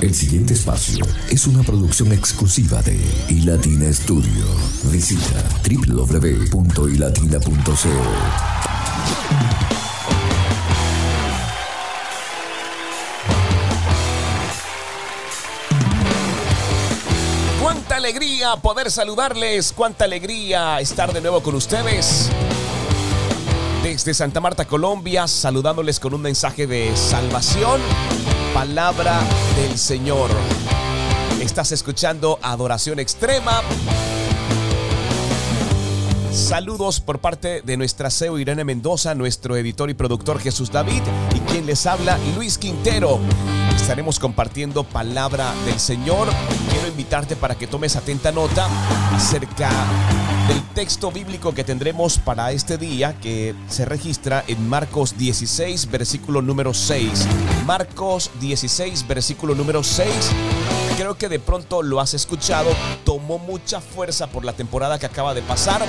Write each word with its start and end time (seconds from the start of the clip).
El 0.00 0.14
siguiente 0.14 0.54
espacio 0.54 1.04
es 1.30 1.46
una 1.46 1.62
producción 1.62 2.12
exclusiva 2.12 2.82
de 2.82 3.00
iLatina 3.30 3.92
Studio. 3.92 4.44
Visita 4.84 5.42
www.ilatina.co. 5.66 6.52
Cuánta 17.62 17.96
alegría 17.96 18.56
poder 18.56 18.90
saludarles, 18.90 19.72
cuánta 19.72 20.04
alegría 20.04 20.80
estar 20.80 21.12
de 21.12 21.20
nuevo 21.22 21.42
con 21.42 21.54
ustedes. 21.54 22.30
Desde 23.84 24.14
Santa 24.14 24.40
Marta, 24.40 24.64
Colombia, 24.64 25.28
saludándoles 25.28 26.00
con 26.00 26.14
un 26.14 26.22
mensaje 26.22 26.66
de 26.66 26.96
salvación, 26.96 27.82
palabra 28.54 29.20
del 29.56 29.76
Señor. 29.76 30.30
Estás 31.38 31.70
escuchando 31.70 32.38
Adoración 32.40 32.98
Extrema. 32.98 33.60
Saludos 36.32 37.00
por 37.00 37.18
parte 37.18 37.60
de 37.60 37.76
nuestra 37.76 38.08
CEO 38.08 38.38
Irene 38.38 38.64
Mendoza, 38.64 39.14
nuestro 39.14 39.54
editor 39.54 39.90
y 39.90 39.94
productor 39.94 40.40
Jesús 40.40 40.72
David 40.72 41.02
y 41.36 41.40
quien 41.40 41.66
les 41.66 41.84
habla 41.84 42.18
Luis 42.36 42.56
Quintero. 42.56 43.20
Estaremos 43.76 44.18
compartiendo 44.18 44.84
palabra 44.84 45.52
del 45.66 45.78
Señor. 45.78 46.28
Quiero 46.70 46.88
invitarte 46.88 47.36
para 47.36 47.54
que 47.54 47.66
tomes 47.66 47.96
atenta 47.96 48.32
nota 48.32 48.66
acerca 49.14 49.70
del 50.48 50.62
texto 50.74 51.10
bíblico 51.10 51.54
que 51.54 51.64
tendremos 51.64 52.18
para 52.18 52.52
este 52.52 52.76
día 52.76 53.18
que 53.20 53.54
se 53.68 53.84
registra 53.84 54.44
en 54.46 54.68
Marcos 54.68 55.16
16, 55.16 55.90
versículo 55.90 56.42
número 56.42 56.74
6. 56.74 57.26
Marcos 57.66 58.30
16, 58.40 59.06
versículo 59.06 59.54
número 59.54 59.82
6. 59.82 60.08
Creo 60.96 61.16
que 61.16 61.28
de 61.28 61.38
pronto 61.38 61.82
lo 61.82 62.00
has 62.00 62.14
escuchado, 62.14 62.70
tomó 63.04 63.38
mucha 63.38 63.80
fuerza 63.80 64.28
por 64.28 64.44
la 64.44 64.52
temporada 64.52 64.98
que 64.98 65.06
acaba 65.06 65.34
de 65.34 65.42
pasar, 65.42 65.84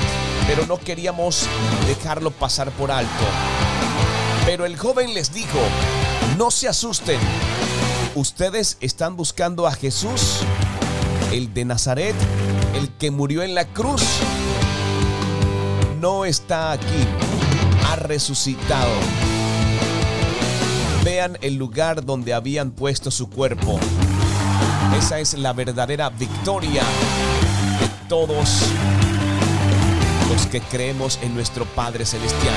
pero 0.48 0.66
no 0.66 0.78
queríamos 0.78 1.48
dejarlo 1.88 2.32
pasar 2.32 2.72
por 2.72 2.92
alto. 2.92 3.24
Pero 4.46 4.66
el 4.66 4.78
joven 4.78 5.14
les 5.14 5.34
dijo, 5.34 5.60
no 6.38 6.50
se 6.50 6.68
asusten, 6.68 7.20
ustedes 8.16 8.78
están 8.80 9.18
buscando 9.18 9.68
a 9.68 9.72
Jesús, 9.72 10.40
el 11.32 11.54
de 11.54 11.66
Nazaret, 11.66 12.16
el 12.74 12.90
que 12.94 13.12
murió 13.12 13.44
en 13.44 13.54
la 13.54 13.66
cruz. 13.66 14.02
No 16.00 16.26
está 16.26 16.72
aquí, 16.72 17.06
ha 17.88 17.96
resucitado. 17.98 18.92
Vean 21.04 21.38
el 21.42 21.56
lugar 21.56 22.04
donde 22.04 22.34
habían 22.34 22.72
puesto 22.72 23.12
su 23.12 23.30
cuerpo. 23.30 23.80
Esa 24.98 25.20
es 25.20 25.34
la 25.34 25.54
verdadera 25.54 26.10
victoria 26.10 26.82
de 26.82 28.08
todos 28.08 28.64
los 30.30 30.48
que 30.48 30.62
creemos 30.62 31.20
en 31.22 31.36
nuestro 31.36 31.66
Padre 31.66 32.06
Celestial. 32.06 32.56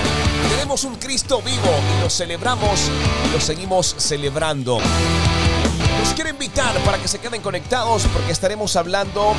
Tenemos 0.51 0.85
un 0.85 0.97
Cristo 0.97 1.43
vivo 1.43 1.71
y 1.99 2.03
lo 2.03 2.09
celebramos 2.09 2.91
y 3.29 3.33
lo 3.33 3.41
seguimos 3.41 3.95
celebrando. 3.99 4.79
Quiero 6.15 6.31
invitar 6.31 6.77
para 6.85 6.99
que 6.99 7.09
se 7.09 7.19
queden 7.19 7.41
conectados 7.41 8.07
porque 8.13 8.33
estaremos 8.33 8.77
hablando 8.77 9.35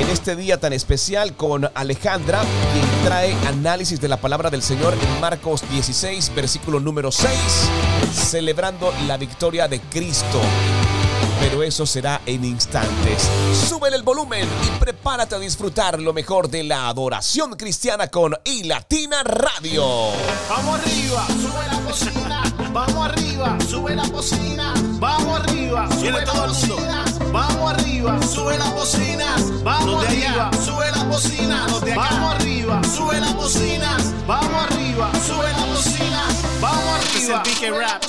en 0.00 0.08
este 0.10 0.36
día 0.36 0.58
tan 0.58 0.72
especial 0.72 1.34
con 1.34 1.70
Alejandra, 1.74 2.42
quien 2.72 3.04
trae 3.04 3.34
análisis 3.46 4.00
de 4.00 4.08
la 4.08 4.18
palabra 4.18 4.50
del 4.50 4.62
Señor 4.62 4.94
en 4.94 5.20
Marcos 5.20 5.62
16, 5.70 6.32
versículo 6.34 6.80
número 6.80 7.10
6, 7.10 7.38
celebrando 8.12 8.92
la 9.06 9.16
victoria 9.16 9.68
de 9.68 9.80
Cristo 9.80 10.40
pero 11.48 11.62
eso 11.62 11.86
será 11.86 12.20
en 12.26 12.44
instantes. 12.44 13.30
Súbele 13.68 13.94
el 13.94 14.02
volumen 14.02 14.48
y 14.66 14.80
prepárate 14.80 15.36
a 15.36 15.38
disfrutar 15.38 16.00
lo 16.00 16.12
mejor 16.12 16.50
de 16.50 16.64
la 16.64 16.88
adoración 16.88 17.54
cristiana 17.54 18.08
con 18.08 18.34
iLatina 18.44 19.22
Radio. 19.22 19.84
Vamos 20.48 20.80
arriba, 20.80 21.24
sube 21.28 21.66
la 21.70 21.80
cocina. 21.88 22.42
Vamos 22.72 23.06
arriba, 23.06 23.58
sube 23.70 23.94
la 23.94 24.08
cocina. 24.10 24.74
Vamos 24.98 25.40
arriba, 25.40 25.88
sube 25.92 26.10
la 26.10 26.24
todo 26.24 26.44
el 26.46 26.50
mundo. 26.50 26.74
cocina. 26.74 27.04
Vamos 27.30 27.72
arriba, 27.72 28.22
sube 28.22 28.58
las 28.58 28.74
bocinas. 28.74 29.62
Vamos 29.62 30.04
arriba, 30.04 30.50
sube 30.64 30.90
de 31.84 31.92
acá. 31.92 32.08
Vamos 32.10 32.34
arriba, 32.34 32.80
sube 32.82 33.20
las 33.20 33.36
bocinas. 33.36 34.26
Vamos 34.26 34.64
arriba, 34.64 35.12
sube 35.24 35.52
las 35.52 35.68
bocinas. 35.68 36.60
Vamos 36.60 37.04
Este 37.04 37.18
es 37.18 37.62
el 37.62 37.74
arriba, 37.74 38.00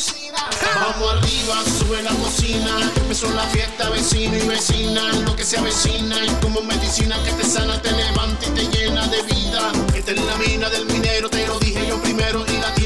Vamos 0.76 1.14
arriba, 1.14 1.64
sube 1.80 2.02
la 2.04 2.12
cocina. 2.12 2.92
Empezó 2.96 3.32
la 3.34 3.44
fiesta, 3.44 3.90
vecino 3.90 4.38
y 4.38 4.48
vecina. 4.48 5.14
Lo 5.26 5.36
que 5.36 5.44
se 5.44 5.58
avecina 5.58 6.24
y 6.26 6.30
como 6.42 6.62
medicina 6.62 7.18
que 7.24 7.32
te 7.32 7.44
sana, 7.44 7.82
te 7.82 7.92
levanta 7.92 8.48
y 8.48 8.52
te 8.52 8.78
llena 8.78 9.08
de 9.08 9.22
vida. 9.24 9.72
Esta 9.96 10.12
es 10.12 10.22
la 10.22 10.36
mina 10.38 10.70
del 10.70 10.86
minero, 10.86 11.30
te 11.30 11.48
lo 11.48 11.60
dije 11.60 11.86
yo 11.88 12.02
primero. 12.02 12.46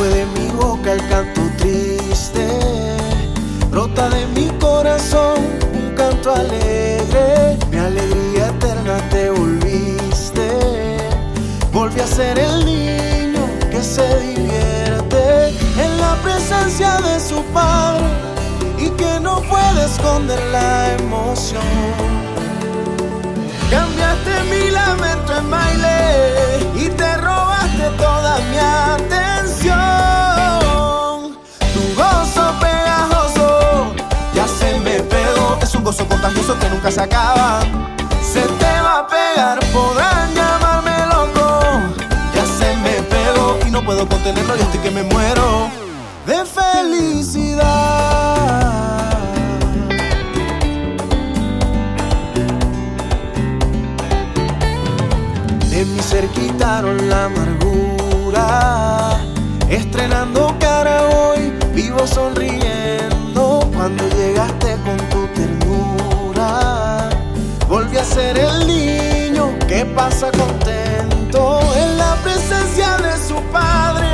Fue 0.00 0.08
de 0.08 0.24
mi 0.24 0.48
boca 0.52 0.94
el 0.94 1.08
canto 1.08 1.42
triste, 1.58 2.48
brota 3.70 4.08
de 4.08 4.26
mi 4.28 4.48
corazón 4.58 5.36
un 5.74 5.94
canto 5.94 6.32
alegre, 6.32 7.58
mi 7.70 7.76
alegría 7.76 8.46
eterna 8.48 8.96
te 9.10 9.28
volviste, 9.28 10.48
volví 11.70 12.00
a 12.00 12.06
ser 12.06 12.38
el 12.38 12.64
niño 12.64 13.44
que 13.70 13.82
se 13.82 14.08
divierte 14.20 15.48
en 15.84 16.00
la 16.00 16.14
presencia 16.24 16.92
de 17.02 17.20
su 17.20 17.42
padre 17.52 18.06
y 18.78 18.88
que 19.00 19.20
no 19.20 19.42
puede 19.42 19.84
esconder 19.84 20.40
la 20.50 20.94
emoción. 20.94 21.74
Cambiaste 23.70 24.32
mi 24.50 24.70
lamento 24.70 25.36
en 25.36 25.50
baile 25.50 25.96
y 26.74 26.88
te 26.88 27.16
robaste 27.18 27.84
toda 27.98 28.38
mi 28.50 28.56
atención. 28.56 29.29
Que 36.58 36.68
nunca 36.70 36.90
se 36.90 37.00
acaba. 37.00 37.60
Se 38.22 38.40
te 38.40 38.80
va 38.82 39.00
a 39.00 39.06
pegar, 39.06 39.60
podrán 39.72 40.34
llamarme 40.34 41.06
loco. 41.06 41.60
Ya 42.34 42.44
se 42.44 42.76
me 42.78 43.02
pegó 43.02 43.58
y 43.66 43.70
no 43.70 43.82
puedo 43.82 44.08
contenerlo. 44.08 44.56
Yo 44.56 44.62
estoy 44.62 44.80
que 44.80 44.90
me 44.90 45.02
muero 45.02 45.70
de 46.26 46.44
felicidad. 46.44 47.60
De 55.70 55.84
mi 55.84 56.00
ser 56.00 56.26
quitaron 56.28 57.08
la 57.08 57.26
amargura, 57.26 59.16
estrenando 59.68 60.49
ser 68.20 68.38
el 68.38 68.66
niño 68.66 69.44
que 69.66 69.84
pasa 69.98 70.30
contento 70.42 71.40
en 71.82 71.96
la 71.96 72.12
presencia 72.24 72.88
de 73.06 73.12
su 73.28 73.36
padre 73.58 74.08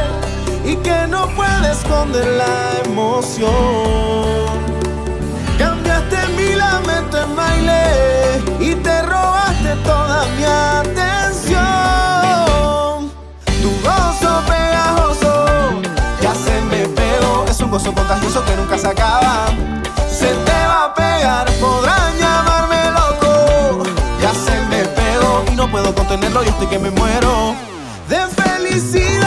y 0.64 0.76
que 0.76 0.98
no 1.08 1.22
puede 1.38 1.66
esconder 1.72 2.26
la 2.42 2.56
emoción. 2.84 4.46
Cambiaste 5.58 6.18
mi 6.36 6.50
lamento 6.54 7.14
en 7.24 7.30
baile 7.40 7.82
y 8.68 8.74
te 8.86 8.96
robaste 9.02 9.70
toda 9.90 10.18
mi 10.36 10.44
atención. 10.78 11.58
Tu 13.62 13.70
gozo 13.86 14.32
pegajoso 14.52 15.32
ya 16.22 16.32
se 16.44 16.54
me 16.70 16.82
pegó. 17.00 17.44
Es 17.48 17.58
un 17.60 17.70
gozo 17.70 17.92
contagioso 17.92 18.44
que 18.44 18.54
nunca 18.56 18.76
se 18.78 18.88
acaba. 18.88 19.46
Se 20.20 20.30
te 20.48 20.58
va 20.70 20.84
a 20.84 20.94
pegar, 20.94 21.46
podrán 21.60 22.10
llamarme 22.18 22.65
puedo 25.68 25.94
contenerlo. 25.94 26.42
Yo 26.42 26.50
estoy 26.50 26.66
que 26.66 26.78
me 26.78 26.90
muero 26.90 27.54
de 28.08 28.26
felicidad. 28.42 29.25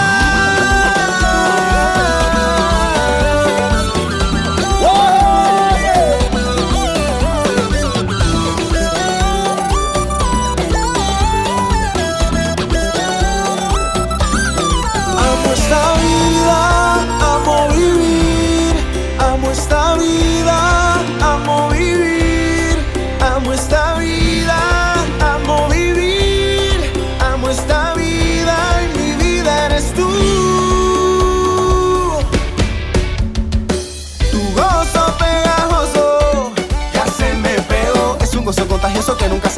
contagioso 38.70 39.18
que 39.18 39.28
nunca 39.28 39.49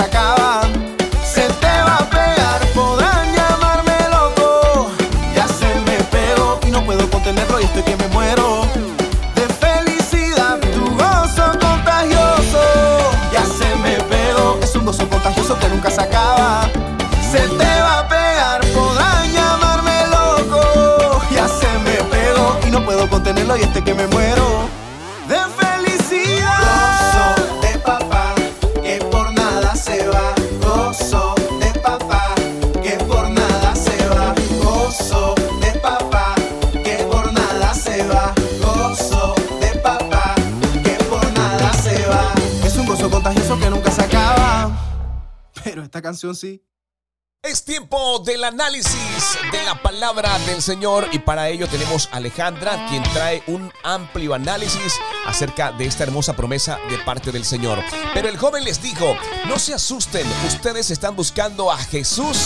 Es 47.44 47.66
tiempo 47.66 48.20
del 48.20 48.44
análisis 48.44 49.38
de 49.52 49.64
la 49.64 49.82
palabra 49.82 50.40
del 50.40 50.62
Señor 50.62 51.08
y 51.12 51.20
para 51.20 51.50
ello 51.50 51.68
tenemos 51.68 52.08
a 52.12 52.18
Alejandra 52.18 52.88
quien 52.90 53.04
trae 53.14 53.44
un 53.48 53.72
amplio 53.84 54.34
análisis 54.34 55.00
acerca 55.26 55.72
de 55.72 55.86
esta 55.86 56.04
hermosa 56.04 56.36
promesa 56.36 56.80
de 56.90 56.98
parte 57.00 57.32
del 57.32 57.46
Señor. 57.46 57.80
Pero 58.14 58.28
el 58.28 58.38
joven 58.38 58.64
les 58.64 58.82
dijo, 58.82 59.16
no 59.48 59.60
se 59.60 59.74
asusten, 59.74 60.28
ustedes 60.48 60.90
están 60.90 61.16
buscando 61.16 61.72
a 61.72 61.78
Jesús. 61.78 62.38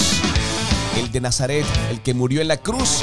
El 0.98 1.12
de 1.12 1.22
Nazaret, 1.22 1.66
el 1.90 2.02
que 2.02 2.14
murió 2.14 2.42
en 2.42 2.48
la 2.48 2.58
cruz, 2.58 3.02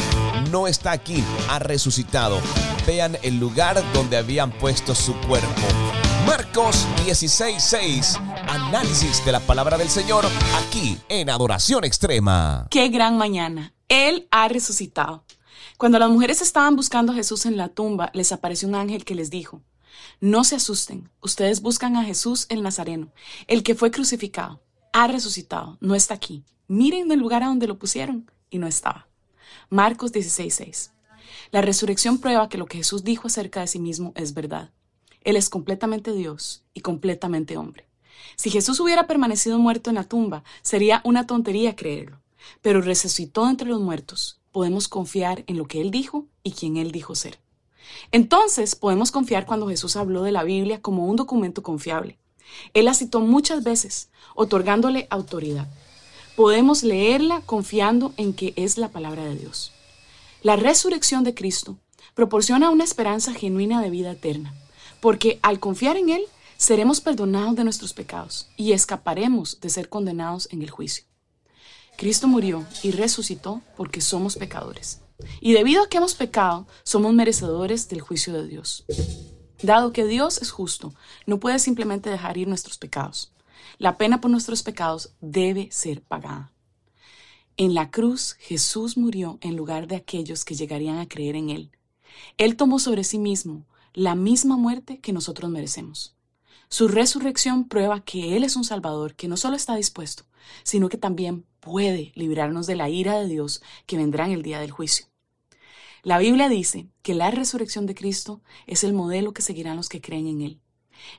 no 0.51 0.67
está 0.67 0.93
aquí, 0.93 1.23
ha 1.49 1.59
resucitado. 1.59 2.41
Vean 2.87 3.19
el 3.23 3.39
lugar 3.39 3.83
donde 3.93 4.17
habían 4.17 4.51
puesto 4.51 4.95
su 4.95 5.15
cuerpo. 5.21 6.02
Marcos 6.27 6.87
16:6. 7.05 8.19
Análisis 8.49 9.25
de 9.25 9.33
la 9.33 9.41
palabra 9.41 9.77
del 9.77 9.89
Señor 9.89 10.25
aquí 10.57 10.97
en 11.09 11.29
Adoración 11.29 11.85
Extrema. 11.85 12.69
Qué 12.71 12.89
gran 12.89 13.19
mañana. 13.19 13.75
Él 13.89 14.29
ha 14.31 14.49
resucitado. 14.49 15.25
Cuando 15.79 15.99
las 15.99 16.11
mujeres 16.11 16.41
estaban 16.41 16.77
buscando 16.77 17.13
a 17.13 17.15
Jesús 17.15 17.45
en 17.45 17.57
la 17.57 17.69
tumba, 17.69 18.11
les 18.15 18.31
apareció 18.31 18.69
un 18.69 18.77
ángel 18.77 19.05
que 19.05 19.15
les 19.15 19.31
dijo, 19.31 19.63
no 20.21 20.45
se 20.45 20.57
asusten, 20.57 21.11
ustedes 21.21 21.61
buscan 21.61 21.97
a 21.97 22.05
Jesús 22.05 22.47
el 22.49 22.63
Nazareno, 22.63 23.13
el 23.49 23.63
que 23.63 23.75
fue 23.75 23.91
crucificado. 23.91 24.63
Ha 24.93 25.09
resucitado, 25.09 25.77
no 25.81 25.95
está 25.95 26.15
aquí. 26.15 26.45
Miren 26.69 27.11
el 27.11 27.19
lugar 27.19 27.43
a 27.43 27.47
donde 27.47 27.67
lo 27.67 27.79
pusieron 27.79 28.31
y 28.49 28.59
no 28.59 28.67
estaba. 28.67 29.09
Marcos 29.69 30.13
16:6. 30.13 30.93
La 31.51 31.63
resurrección 31.63 32.19
prueba 32.19 32.49
que 32.49 32.59
lo 32.59 32.67
que 32.67 32.79
Jesús 32.79 33.03
dijo 33.05 33.27
acerca 33.27 33.61
de 33.61 33.67
sí 33.67 33.79
mismo 33.79 34.13
es 34.15 34.35
verdad. 34.35 34.71
Él 35.25 35.37
es 35.37 35.49
completamente 35.49 36.13
Dios 36.13 36.65
y 36.75 36.81
completamente 36.81 37.57
hombre. 37.57 37.87
Si 38.37 38.51
Jesús 38.51 38.81
hubiera 38.81 39.07
permanecido 39.07 39.59
muerto 39.59 39.91
en 39.91 39.97
la 39.97 40.05
tumba, 40.05 40.45
sería 40.63 41.01
una 41.05 41.27
tontería 41.27 41.77
creerlo, 41.77 42.21
pero 42.61 42.81
resucitó 42.81 43.49
entre 43.49 43.69
los 43.69 43.81
muertos. 43.81 44.41
Podemos 44.53 44.89
confiar 44.89 45.45
en 45.47 45.59
lo 45.59 45.67
que 45.67 45.81
Él 45.81 45.91
dijo 45.91 46.27
y 46.43 46.53
quien 46.53 46.77
Él 46.77 46.93
dijo 46.93 47.15
ser. 47.15 47.39
Entonces 48.11 48.75
podemos 48.75 49.11
confiar 49.11 49.47
cuando 49.47 49.69
Jesús 49.69 49.97
habló 49.97 50.23
de 50.23 50.33
la 50.33 50.45
Biblia 50.45 50.81
como 50.81 51.07
un 51.07 51.17
documento 51.17 51.63
confiable. 51.63 52.19
Él 52.75 52.85
la 52.85 52.95
citó 52.95 53.21
muchas 53.21 53.65
veces, 53.65 54.11
otorgándole 54.35 55.07
autoridad. 55.11 55.69
Podemos 56.37 56.83
leerla 56.83 57.43
confiando 57.43 58.13
en 58.17 58.35
que 58.35 58.53
es 58.57 58.79
la 58.79 58.89
palabra 58.89 59.25
de 59.25 59.37
Dios. 59.37 59.73
La 60.43 60.57
resurrección 60.57 61.25
de 61.25 61.35
Cristo 61.35 61.79
proporciona 62.15 62.71
una 62.71 62.85
esperanza 62.85 63.33
genuina 63.33 63.81
de 63.81 63.91
vida 63.91 64.13
eterna 64.13 64.55
porque 65.03 65.41
al 65.43 65.59
confiar 65.59 65.97
en 65.97 66.11
Él 66.11 66.23
seremos 66.57 67.01
perdonados 67.01 67.57
de 67.57 67.65
nuestros 67.65 67.93
pecados 67.93 68.49
y 68.57 68.71
escaparemos 68.71 69.61
de 69.61 69.69
ser 69.69 69.89
condenados 69.89 70.49
en 70.53 70.63
el 70.63 70.71
juicio. 70.71 71.05
Cristo 71.99 72.29
murió 72.29 72.65
y 72.85 72.93
resucitó 72.93 73.63
porque 73.77 74.01
somos 74.01 74.37
pecadores. 74.37 75.01
Y 75.41 75.55
debido 75.55 75.83
a 75.83 75.89
que 75.89 75.97
hemos 75.97 76.15
pecado, 76.15 76.69
somos 76.85 77.13
merecedores 77.15 77.89
del 77.89 78.01
juicio 78.01 78.33
de 78.33 78.47
Dios. 78.47 78.85
Dado 79.61 79.93
que 79.93 80.07
Dios 80.07 80.41
es 80.41 80.53
justo, 80.53 80.95
no 81.27 81.41
puede 81.41 81.59
simplemente 81.59 82.09
dejar 82.09 82.39
ir 82.39 82.47
nuestros 82.47 82.79
pecados. 82.79 83.33
La 83.79 83.99
pena 83.99 84.21
por 84.21 84.31
nuestros 84.31 84.63
pecados 84.63 85.15
debe 85.21 85.69
ser 85.73 86.01
pagada. 86.01 86.53
En 87.57 87.75
la 87.75 87.91
cruz, 87.91 88.37
Jesús 88.39 88.97
murió 88.97 89.39
en 89.41 89.57
lugar 89.57 89.89
de 89.89 89.97
aquellos 89.97 90.45
que 90.45 90.55
llegarían 90.55 90.99
a 90.99 91.09
creer 91.09 91.35
en 91.35 91.51
Él. 91.51 91.73
Él 92.39 92.55
tomó 92.55 92.79
sobre 92.79 93.03
sí 93.03 93.19
mismo 93.19 93.67
la 93.95 94.15
misma 94.15 94.57
muerte 94.57 95.01
que 95.01 95.13
nosotros 95.13 95.51
merecemos. 95.51 96.17
Su 96.69 96.89
resurrección 96.89 97.69
prueba 97.69 98.01
que 98.01 98.37
Él 98.37 98.45
es 98.45 98.57
un 98.57 98.65
Salvador 98.65 99.15
que 99.15 99.29
no 99.29 99.37
solo 99.37 99.57
está 99.57 99.77
dispuesto, 99.77 100.25
sino 100.63 100.89
que 100.89 100.97
también 100.97 101.45
puede 101.61 102.13
librarnos 102.15 102.67
de 102.67 102.77
la 102.77 102.89
ira 102.89 103.19
de 103.19 103.29
Dios 103.29 103.63
que 103.87 103.97
vendrá 103.97 104.27
en 104.27 104.33
el 104.33 104.43
día 104.43 104.61
del 104.61 104.71
juicio. 104.71 105.07
La 106.03 106.19
Biblia 106.19 106.49
dice 106.49 106.89
que 107.03 107.15
la 107.15 107.31
resurrección 107.31 107.87
de 107.87 107.95
Cristo 107.95 108.43
es 108.67 108.83
el 108.85 108.93
modelo 108.93 109.33
que 109.33 109.43
seguirán 109.43 109.77
los 109.77 109.89
que 109.89 110.01
creen 110.01 110.27
en 110.27 110.41
Él. 110.41 110.61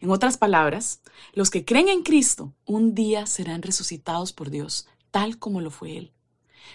En 0.02 0.10
otras 0.10 0.38
palabras, 0.38 1.02
los 1.34 1.50
que 1.50 1.66
creen 1.66 1.90
en 1.90 2.04
Cristo 2.04 2.54
un 2.66 2.96
día 2.96 3.26
serán 3.26 3.62
resucitados 3.62 4.34
por 4.34 4.50
Dios, 4.50 4.88
tal 5.12 5.38
como 5.38 5.62
lo 5.62 5.70
fue 5.70 5.98
Él. 5.98 6.14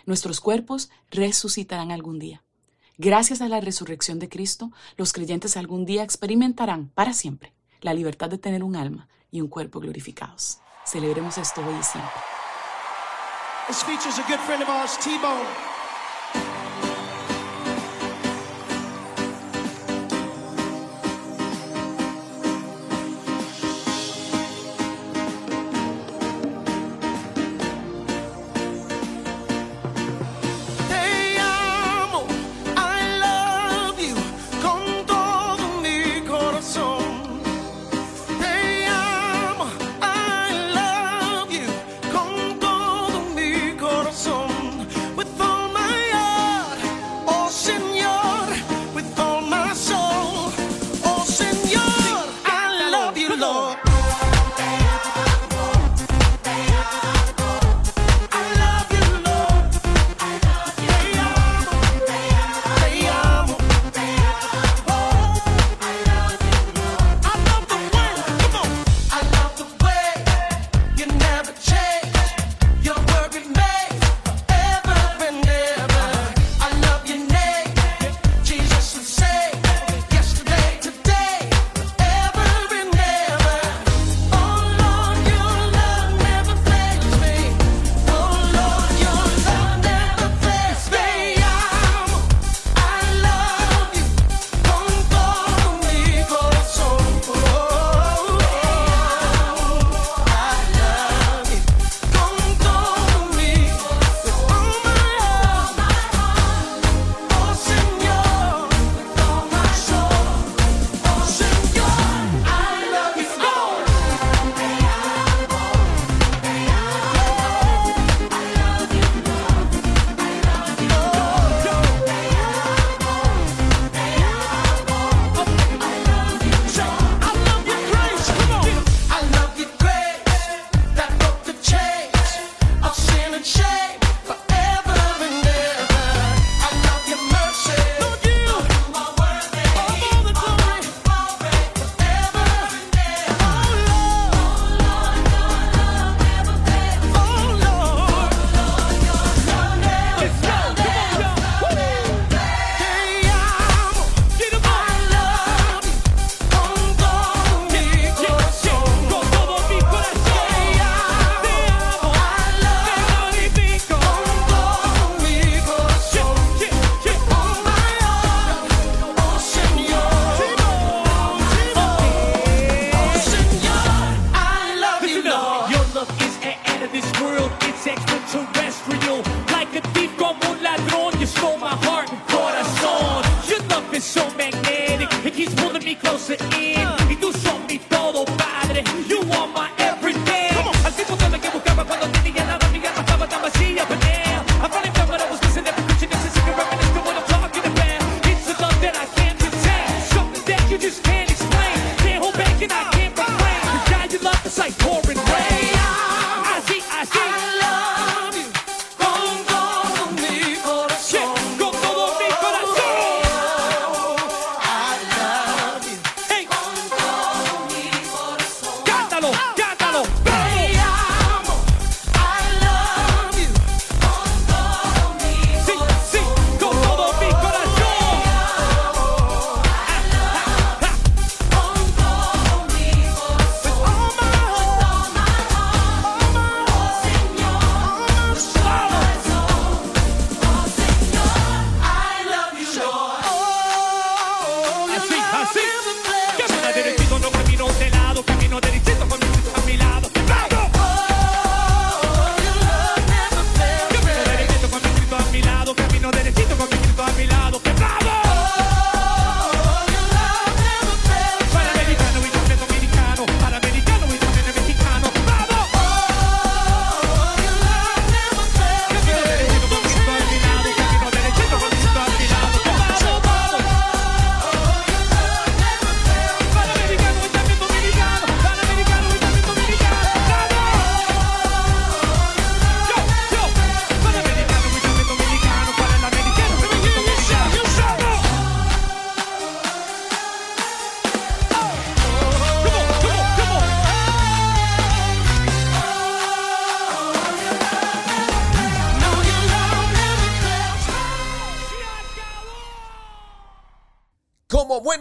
Nuestros 0.06 0.40
cuerpos 0.40 0.90
resucitarán 1.10 1.90
algún 1.90 2.18
día. 2.18 2.44
Gracias 3.00 3.40
a 3.40 3.48
la 3.48 3.60
resurrección 3.60 4.18
de 4.18 4.28
Cristo, 4.28 4.72
los 4.96 5.12
creyentes 5.12 5.56
algún 5.56 5.86
día 5.86 6.02
experimentarán 6.02 6.88
para 6.88 7.12
siempre 7.12 7.54
la 7.80 7.94
libertad 7.94 8.28
de 8.28 8.38
tener 8.38 8.64
un 8.64 8.74
alma 8.74 9.06
y 9.30 9.40
un 9.40 9.46
cuerpo 9.46 9.78
glorificados. 9.78 10.58
Celebremos 10.84 11.38
esto 11.38 11.60
hoy 11.60 11.76
y 11.80 11.84
siempre. 11.84 12.10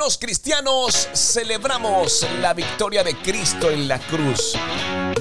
Buenos 0.07 0.19
cristianos 0.19 1.09
celebramos 1.11 2.25
la 2.39 2.53
victoria 2.53 3.03
de 3.03 3.13
Cristo 3.13 3.69
en 3.69 3.89
la 3.89 3.99
cruz. 3.99 4.53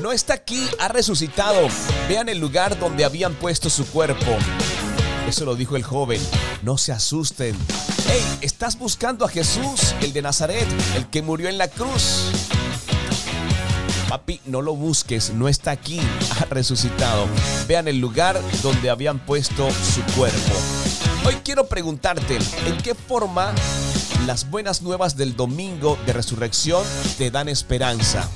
No 0.01 0.13
está 0.13 0.35
aquí, 0.35 0.65
ha 0.79 0.87
resucitado. 0.87 1.67
Vean 2.09 2.29
el 2.29 2.39
lugar 2.39 2.79
donde 2.79 3.05
habían 3.05 3.35
puesto 3.35 3.69
su 3.69 3.85
cuerpo. 3.89 4.37
Eso 5.27 5.45
lo 5.45 5.57
dijo 5.57 5.75
el 5.75 5.83
joven. 5.83 6.21
No 6.63 6.79
se 6.79 6.93
asusten. 6.93 7.57
Hey, 8.07 8.39
¿estás 8.43 8.79
buscando 8.79 9.25
a 9.25 9.29
Jesús, 9.29 9.93
el 10.03 10.13
de 10.13 10.23
Nazaret, 10.23 10.69
el 10.95 11.11
que 11.11 11.21
murió 11.21 11.49
en 11.49 11.59
la 11.59 11.67
cruz? 11.67 12.31
Papi, 14.09 14.41
no 14.45 14.63
lo 14.63 14.77
busques, 14.77 15.31
no 15.31 15.49
está 15.49 15.73
aquí, 15.73 16.01
ha 16.41 16.45
resucitado. 16.45 17.27
Vean 17.67 17.89
el 17.89 17.99
lugar 17.99 18.41
donde 18.63 18.89
habían 18.89 19.19
puesto 19.19 19.69
su 19.69 20.01
cuerpo. 20.15 20.55
Hoy 21.27 21.35
quiero 21.43 21.67
preguntarte, 21.67 22.39
¿en 22.67 22.79
qué 22.79 22.95
forma 22.95 23.53
las 24.25 24.51
buenas 24.51 24.83
nuevas 24.83 25.17
del 25.17 25.37
domingo 25.37 25.99
de 26.07 26.13
resurrección 26.13 26.85
te 27.19 27.31
dan 27.31 27.49
esperanza. 27.49 28.29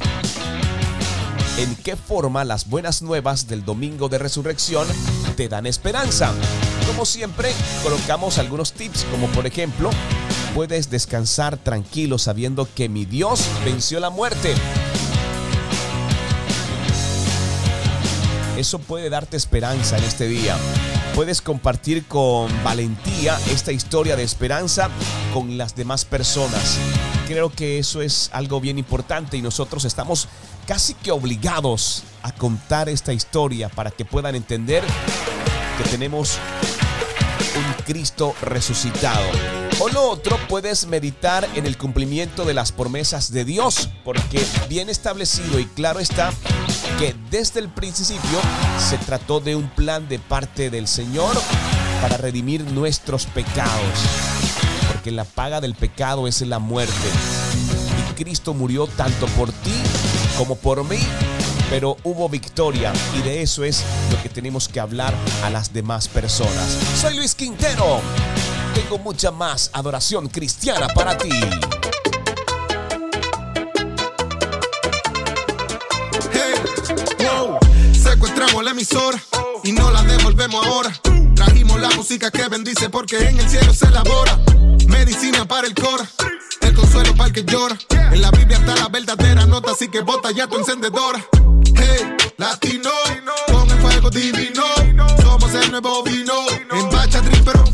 ¿En 1.59 1.77
qué 1.77 1.97
forma 1.97 2.45
las 2.45 2.69
buenas 2.69 3.03
nuevas 3.03 3.47
del 3.49 3.65
domingo 3.65 4.09
de 4.09 4.19
resurrección 4.19 4.87
te 5.37 5.49
dan 5.49 5.67
esperanza? 5.67 6.33
Como 6.87 7.07
siempre, 7.07 7.53
colocamos 7.83 8.39
algunos 8.39 8.73
tips, 8.73 9.05
como 9.11 9.27
por 9.29 9.47
ejemplo, 9.47 9.91
puedes 10.55 10.91
descansar 10.91 11.57
tranquilo 11.57 12.19
sabiendo 12.19 12.69
que 12.75 12.89
mi 12.89 13.05
Dios 13.05 13.45
venció 13.65 14.01
la 14.01 14.11
muerte. 14.11 14.55
Eso 18.57 18.79
puede 18.79 19.09
darte 19.09 19.37
esperanza 19.37 19.97
en 19.97 20.05
este 20.05 20.29
día 20.29 20.57
puedes 21.15 21.43
compartir 21.43 22.07
con 22.07 22.49
valentía 22.63 23.39
esta 23.51 23.73
historia 23.73 24.17
de 24.17 24.23
esperanza 24.23 24.89
con 25.33 25.59
las 25.59 25.75
demás 25.75 26.05
personas. 26.05 26.79
Creo 27.27 27.51
que 27.51 27.79
eso 27.79 28.03
es 28.03 28.31
algo 28.33 28.61
bien 28.61 28.79
importante 28.79 29.37
y 29.37 29.43
nosotros 29.43 29.85
estamos 29.85 30.29
casi 30.67 30.95
que 30.95 31.11
obligados 31.11 32.05
a 32.23 32.33
contar 32.33 32.89
esta 32.89 33.13
historia 33.13 33.69
para 33.69 33.91
que 33.91 34.05
puedan 34.05 34.35
entender 34.35 34.83
que 35.79 35.89
tenemos 35.91 36.39
un 37.57 37.85
Cristo 37.85 38.35
resucitado. 38.43 39.25
O 39.81 39.89
lo 39.89 40.11
otro, 40.11 40.39
puedes 40.49 40.87
meditar 40.87 41.49
en 41.55 41.67
el 41.67 41.79
cumplimiento 41.79 42.45
de 42.45 42.55
las 42.55 42.71
promesas 42.71 43.33
de 43.33 43.45
Dios, 43.45 43.89
porque 44.05 44.45
bien 44.69 44.91
establecido 44.91 45.59
y 45.59 45.65
claro 45.65 46.01
está 46.01 46.33
que 47.01 47.17
desde 47.31 47.61
el 47.61 47.71
principio 47.71 48.39
se 48.79 48.99
trató 48.99 49.41
de 49.41 49.57
un 49.57 49.71
plan 49.71 50.07
de 50.07 50.19
parte 50.19 50.69
del 50.69 50.87
Señor 50.87 51.35
para 52.03 52.19
redimir 52.19 52.63
nuestros 52.73 53.25
pecados, 53.25 53.99
porque 54.87 55.11
la 55.11 55.25
paga 55.25 55.63
del 55.63 55.75
pecado 55.75 56.29
es 56.29 56.43
la 56.43 56.59
muerte. 56.59 56.93
Y 58.11 58.13
Cristo 58.23 58.53
murió 58.53 58.87
tanto 58.87 59.27
por 59.29 59.51
ti 59.51 59.73
como 60.37 60.57
por 60.57 60.85
mí, 60.85 60.99
pero 61.71 61.97
hubo 62.05 62.29
victoria 62.29 62.93
y 63.19 63.23
de 63.23 63.41
eso 63.41 63.65
es 63.65 63.83
lo 64.13 64.23
que 64.23 64.29
tenemos 64.29 64.69
que 64.69 64.79
hablar 64.79 65.15
a 65.43 65.49
las 65.49 65.73
demás 65.73 66.07
personas. 66.07 66.77
Soy 67.01 67.17
Luis 67.17 67.35
Quintero 67.35 68.03
tengo 68.75 68.99
mucha 68.99 69.31
más 69.31 69.71
adoración 69.73 70.29
cristiana 70.29 70.87
para 70.89 71.17
ti. 71.17 71.31
Secuestramos 78.41 78.65
la 78.65 78.71
emisora 78.71 79.23
y 79.65 79.73
no 79.73 79.91
la 79.91 80.03
devolvemos 80.03 80.67
ahora. 80.67 80.93
Trajimos 81.35 81.81
la 81.81 81.91
música 81.91 82.31
que 82.31 82.49
bendice 82.49 82.89
porque 82.89 83.19
en 83.19 83.39
el 83.39 83.49
cielo 83.49 83.73
se 83.75 83.87
elabora. 83.87 84.39
Medicina 84.89 85.47
para 85.47 85.67
el 85.67 85.75
cora, 85.75 86.09
el 86.63 86.75
consuelo 86.75 87.15
para 87.15 87.29
el 87.29 87.33
que 87.33 87.45
llora. 87.45 87.77
En 87.91 88.21
la 88.21 88.31
Biblia 88.31 88.57
está 88.59 88.75
la 88.77 88.89
verdadera 88.89 89.47
nota, 89.47 89.73
así 89.73 89.89
que 89.89 90.01
bota 90.01 90.31
ya 90.31 90.47
tu 90.47 90.57
encendedora. 90.57 91.25
Hey, 91.77 92.17
latino, 92.39 92.91
con 93.47 93.71
el 93.71 93.79
fuego 93.79 94.11
divino. 94.11 94.63
Somos 95.23 95.55
el 95.55 95.71
nuevo 95.71 96.03
vino, 96.03 96.35
en 96.51 96.91
bacha, 96.91 97.23
pero 97.45 97.70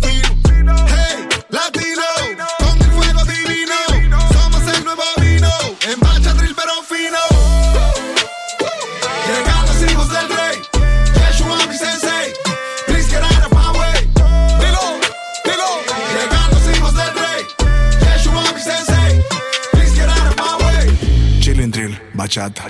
bachata, 22.26 22.64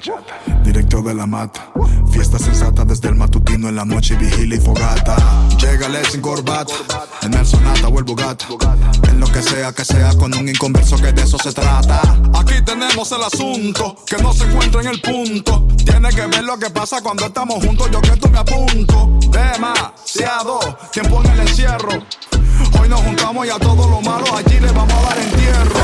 directo 0.62 1.00
de 1.00 1.14
la 1.14 1.26
mata. 1.26 1.72
Fiesta 2.12 2.38
sensata 2.38 2.84
desde 2.84 3.08
el 3.08 3.14
matutino 3.14 3.70
en 3.70 3.76
la 3.76 3.86
noche, 3.86 4.14
vigilia 4.16 4.58
y 4.58 4.60
fogata. 4.60 5.16
Llegale 5.58 6.04
sin 6.04 6.20
corbata, 6.20 6.74
en 7.22 7.32
el 7.32 7.46
sonata 7.46 7.88
o 7.88 7.98
el 7.98 8.04
bugata. 8.04 8.46
En 9.08 9.18
lo 9.18 9.26
que 9.26 9.42
sea 9.42 9.72
que 9.72 9.84
sea 9.84 10.14
con 10.14 10.34
un 10.34 10.46
inconverso 10.46 10.96
que 10.98 11.10
de 11.10 11.22
eso 11.22 11.38
se 11.38 11.52
trata. 11.52 12.02
Aquí 12.34 12.60
tenemos 12.66 13.10
el 13.12 13.22
asunto, 13.22 13.96
que 14.06 14.18
no 14.18 14.34
se 14.34 14.44
encuentra 14.44 14.82
en 14.82 14.88
el 14.88 15.00
punto. 15.00 15.66
Tiene 15.82 16.10
que 16.10 16.26
ver 16.26 16.44
lo 16.44 16.58
que 16.58 16.68
pasa 16.68 17.00
cuando 17.00 17.24
estamos 17.24 17.64
juntos, 17.64 17.88
yo 17.90 18.02
que 18.02 18.16
tú 18.18 18.28
me 18.28 18.38
apunto. 18.38 19.18
Demasiado 19.30 20.58
tiempo 20.92 21.22
en 21.24 21.30
el 21.30 21.40
encierro. 21.40 21.92
Hoy 22.78 22.88
nos 22.90 23.00
juntamos 23.00 23.46
y 23.46 23.50
a 23.50 23.58
todo 23.58 23.88
lo 23.88 24.02
malo 24.02 24.26
allí 24.36 24.60
le 24.60 24.70
vamos 24.72 24.92
a 24.92 25.08
dar 25.08 25.18
entierro. 25.18 25.80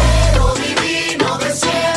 divino 0.57 1.39
crazy. 1.39 1.92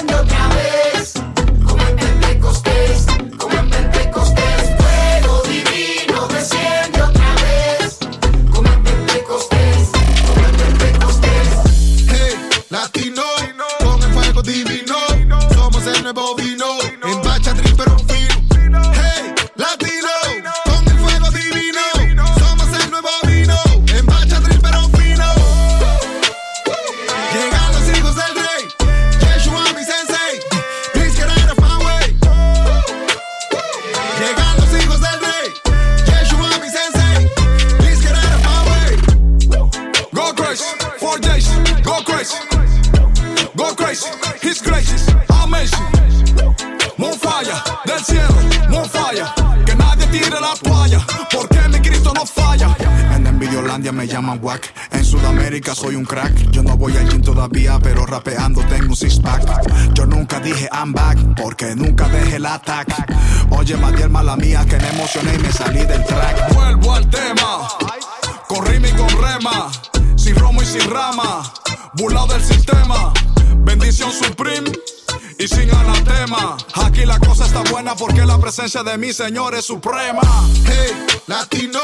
De 78.83 78.97
mi 78.97 79.13
Señor 79.13 79.55
es 79.55 79.65
suprema. 79.65 80.21
Hey, 80.65 81.05
latino, 81.27 81.79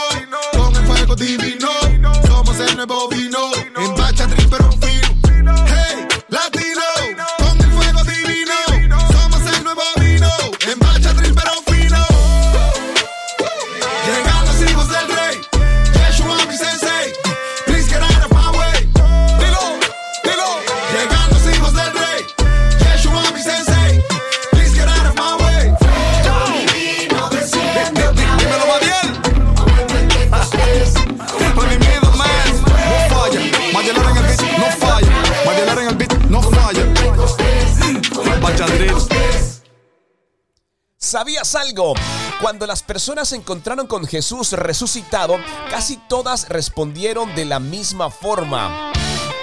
¿Sabías 41.11 41.55
algo? 41.55 41.93
Cuando 42.39 42.65
las 42.65 42.83
personas 42.83 43.27
se 43.27 43.35
encontraron 43.35 43.85
con 43.85 44.07
Jesús 44.07 44.53
resucitado, 44.53 45.35
casi 45.69 45.97
todas 45.97 46.47
respondieron 46.47 47.35
de 47.35 47.43
la 47.43 47.59
misma 47.59 48.09
forma, 48.09 48.93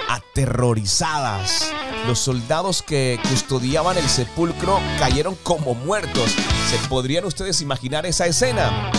aterrorizadas. 0.09 1.71
Los 2.07 2.17
soldados 2.17 2.81
que 2.81 3.19
custodiaban 3.29 3.99
el 3.99 4.09
sepulcro 4.09 4.79
cayeron 4.97 5.35
como 5.43 5.75
muertos. 5.75 6.31
¿Se 6.71 6.87
podrían 6.89 7.25
ustedes 7.25 7.61
imaginar 7.61 8.07
esa 8.07 8.25
escena? 8.25 8.91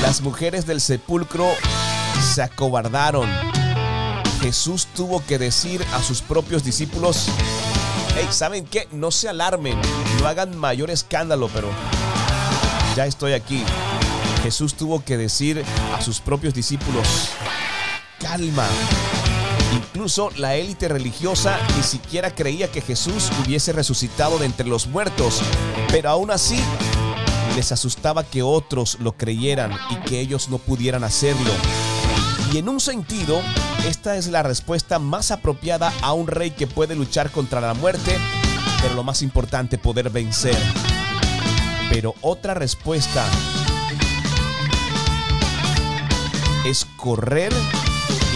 Las 0.00 0.20
mujeres 0.20 0.64
del 0.64 0.80
sepulcro 0.80 1.48
se 2.36 2.42
acobardaron. 2.42 3.28
Jesús 4.42 4.86
tuvo 4.94 5.20
que 5.26 5.38
decir 5.38 5.84
a 5.92 6.04
sus 6.04 6.22
propios 6.22 6.62
discípulos, 6.62 7.26
hey, 8.14 8.28
¿saben 8.30 8.64
qué? 8.64 8.86
No 8.92 9.10
se 9.10 9.28
alarmen, 9.28 9.80
hagan 10.26 10.56
mayor 10.56 10.90
escándalo, 10.90 11.48
pero 11.52 11.68
ya 12.96 13.06
estoy 13.06 13.32
aquí. 13.32 13.62
Jesús 14.42 14.74
tuvo 14.74 15.04
que 15.04 15.16
decir 15.16 15.64
a 15.96 16.00
sus 16.00 16.20
propios 16.20 16.54
discípulos, 16.54 17.30
calma. 18.18 18.66
Incluso 19.74 20.30
la 20.36 20.56
élite 20.56 20.88
religiosa 20.88 21.58
ni 21.76 21.82
siquiera 21.82 22.34
creía 22.34 22.70
que 22.70 22.80
Jesús 22.80 23.30
hubiese 23.44 23.72
resucitado 23.72 24.38
de 24.38 24.46
entre 24.46 24.66
los 24.66 24.86
muertos, 24.86 25.40
pero 25.90 26.10
aún 26.10 26.30
así 26.30 26.60
les 27.56 27.72
asustaba 27.72 28.24
que 28.24 28.42
otros 28.42 28.98
lo 29.00 29.12
creyeran 29.12 29.72
y 29.90 29.96
que 30.08 30.20
ellos 30.20 30.48
no 30.48 30.58
pudieran 30.58 31.04
hacerlo. 31.04 31.50
Y 32.52 32.58
en 32.58 32.68
un 32.68 32.80
sentido, 32.80 33.40
esta 33.86 34.16
es 34.16 34.26
la 34.26 34.42
respuesta 34.42 34.98
más 34.98 35.30
apropiada 35.30 35.92
a 36.02 36.12
un 36.12 36.26
rey 36.26 36.50
que 36.50 36.66
puede 36.66 36.94
luchar 36.94 37.30
contra 37.30 37.60
la 37.60 37.74
muerte, 37.74 38.16
pero 38.82 38.94
lo 38.94 39.04
más 39.04 39.22
importante, 39.22 39.78
poder 39.78 40.10
vencer. 40.10 40.56
Pero 41.88 42.14
otra 42.20 42.54
respuesta 42.54 43.24
es 46.64 46.84
correr 46.96 47.52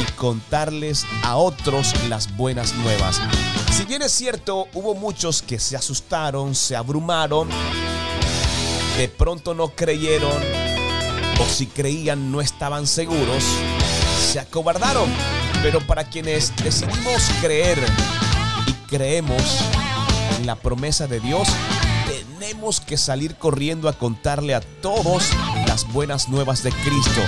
y 0.01 0.13
contarles 0.13 1.05
a 1.23 1.37
otros 1.37 1.95
las 2.09 2.37
buenas 2.37 2.75
nuevas. 2.75 3.21
Si 3.73 3.85
bien 3.85 4.03
es 4.03 4.13
cierto, 4.13 4.69
hubo 4.73 4.95
muchos 4.95 5.43
que 5.43 5.59
se 5.59 5.77
asustaron, 5.77 6.55
se 6.55 6.77
abrumaron, 6.77 7.49
de 8.97 9.09
pronto 9.09 9.55
no 9.55 9.69
creyeron, 9.69 10.43
o 11.41 11.45
si 11.47 11.67
creían 11.67 12.31
no 12.31 12.41
estaban 12.41 12.87
seguros, 12.87 13.45
se 14.33 14.39
acobardaron. 14.39 15.11
Pero 15.63 15.81
para 15.87 16.05
quienes 16.05 16.55
decidimos 16.63 17.23
creer 17.41 17.79
y 18.67 18.73
creemos 18.89 19.43
en 20.39 20.47
la 20.47 20.57
promesa 20.57 21.07
de 21.07 21.21
Dios, 21.21 21.49
tenemos 22.07 22.81
que 22.81 22.97
salir 22.97 23.37
corriendo 23.37 23.89
a 23.89 23.93
contarle 23.93 24.55
a 24.55 24.61
todos 24.61 25.31
las 25.67 25.91
buenas 25.93 26.29
nuevas 26.29 26.63
de 26.63 26.71
Cristo. 26.71 27.21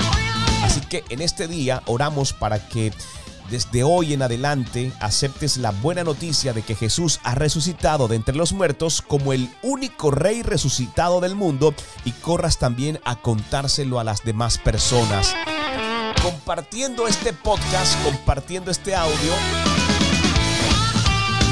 Así 0.63 0.81
que 0.81 1.05
en 1.09 1.21
este 1.21 1.49
día 1.49 1.83
oramos 1.87 2.33
para 2.33 2.69
que 2.69 2.93
desde 3.51 3.83
hoy 3.83 4.13
en 4.13 4.23
adelante 4.23 4.93
aceptes 5.01 5.57
la 5.57 5.71
buena 5.71 6.05
noticia 6.05 6.53
de 6.53 6.63
que 6.63 6.75
Jesús 6.75 7.19
ha 7.23 7.35
resucitado 7.35 8.07
de 8.07 8.17
entre 8.17 8.37
los 8.37 8.53
muertos 8.53 9.01
como 9.01 9.33
el 9.33 9.51
único 9.63 10.11
rey 10.11 10.43
resucitado 10.43 11.21
del 11.21 11.35
mundo 11.35 11.75
y 12.05 12.13
corras 12.13 12.59
también 12.59 13.01
a 13.05 13.17
contárselo 13.17 14.01
a 14.01 14.05
las 14.05 14.23
demás 14.23 14.59
personas. 14.59 15.35
Compartiendo 16.23 17.09
este 17.09 17.33
podcast, 17.33 18.03
compartiendo 18.05 18.71
este 18.71 18.95
audio, 18.95 19.33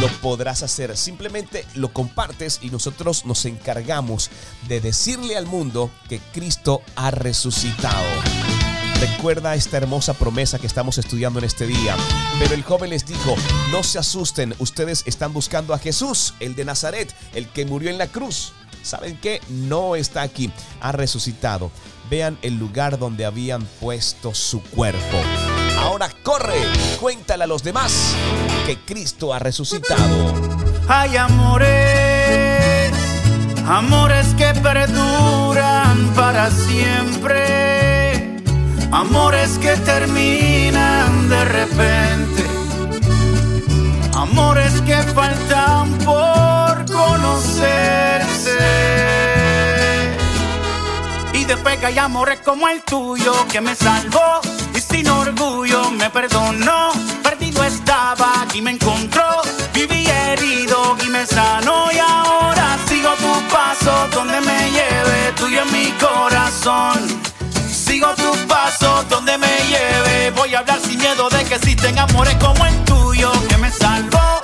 lo 0.00 0.09
podrás 0.20 0.62
hacer. 0.62 0.96
Simplemente 0.96 1.64
lo 1.74 1.92
compartes 1.92 2.61
y 2.62 2.70
nosotros 2.70 3.24
nos 3.24 3.44
encargamos 3.44 4.30
de 4.68 4.80
decirle 4.80 5.37
al 5.37 5.46
mundo 5.46 5.90
que 6.09 6.20
Cristo 6.32 6.82
ha 6.94 7.11
resucitado. 7.11 8.06
Recuerda 9.00 9.54
esta 9.54 9.76
hermosa 9.76 10.14
promesa 10.14 10.59
que 10.59 10.66
estamos 10.66 10.96
estudiando 10.96 11.38
en 11.38 11.44
este 11.44 11.66
día. 11.66 11.96
Pero 12.38 12.54
el 12.54 12.62
joven 12.62 12.90
les 12.90 13.06
dijo, 13.06 13.35
no 13.70 13.82
se 13.82 13.98
asusten, 13.98 14.54
ustedes 14.59 15.02
están 15.06 15.32
buscando 15.35 15.74
a 15.74 15.78
Jesús, 15.78 16.35
el 16.40 16.54
de 16.54 16.64
Nazaret, 16.64 17.14
el 17.35 17.46
que 17.48 17.66
murió 17.66 17.90
en 17.90 17.98
la 17.98 18.06
cruz. 18.06 18.52
¿Saben 18.82 19.18
qué? 19.20 19.40
No 19.48 19.96
está 19.96 20.22
aquí, 20.22 20.50
ha 20.80 20.92
resucitado. 20.92 21.70
Vean 22.09 22.38
el 22.42 22.56
lugar 22.59 22.98
donde 22.98 23.26
habían 23.26 23.66
puesto 23.80 24.32
su 24.32 24.62
cuerpo. 24.62 25.18
Ahora 25.79 26.11
corre, 26.23 26.61
cuéntale 27.01 27.45
a 27.45 27.47
los 27.47 27.62
demás 27.62 28.15
que 28.67 28.79
Cristo 28.79 29.33
ha 29.33 29.39
resucitado. 29.39 30.35
Hay 30.89 31.17
amores, 31.17 32.93
amores 33.67 34.27
que 34.37 34.53
perduran 34.61 36.12
para 36.15 36.51
siempre. 36.51 38.43
Amores 38.93 39.59
que 39.59 39.77
terminan 39.79 41.29
de 41.29 41.45
repente. 41.45 42.45
Amores 44.15 44.81
que 44.83 44.97
faltan 45.12 45.93
por 45.99 46.87
conocerse. 46.91 47.77
Y 51.46 51.48
después 51.48 51.78
que 51.78 51.87
hay 51.87 51.98
amores 51.98 52.40
como 52.44 52.66
el 52.68 52.82
tuyo 52.82 53.32
que 53.46 53.61
me 53.61 53.76
salvó 53.76 54.40
y 54.74 54.80
sin 54.80 55.09
orgullo 55.09 55.92
me 55.92 56.11
perdonó. 56.11 56.90
Perdido 57.22 57.62
estaba 57.62 58.44
y 58.52 58.61
me 58.61 58.72
encontró. 58.72 59.42
Viví 59.72 60.09
herido 60.09 60.96
y 61.06 61.09
me 61.09 61.24
sanó 61.24 61.87
y 61.92 61.98
ahora 61.98 62.76
sigo 62.88 63.11
tu 63.11 63.48
paso 63.54 64.09
donde 64.12 64.40
me 64.40 64.70
lleve 64.72 65.32
tuyo 65.37 65.62
en 65.62 65.72
mi 65.72 65.92
corazón. 65.92 66.98
Sigo 67.70 68.12
tu 68.16 68.32
paso 68.48 69.04
donde 69.09 69.38
me 69.38 69.56
lleve. 69.68 70.32
Voy 70.32 70.52
a 70.52 70.59
hablar 70.59 70.80
sin 70.80 70.98
miedo 70.98 71.28
de 71.28 71.44
que 71.44 71.54
existen 71.54 71.96
amores 71.96 72.35
como 72.40 72.66
el 72.66 72.74
tuyo 72.85 73.30
que 73.48 73.56
me 73.59 73.70
salvó 73.70 74.36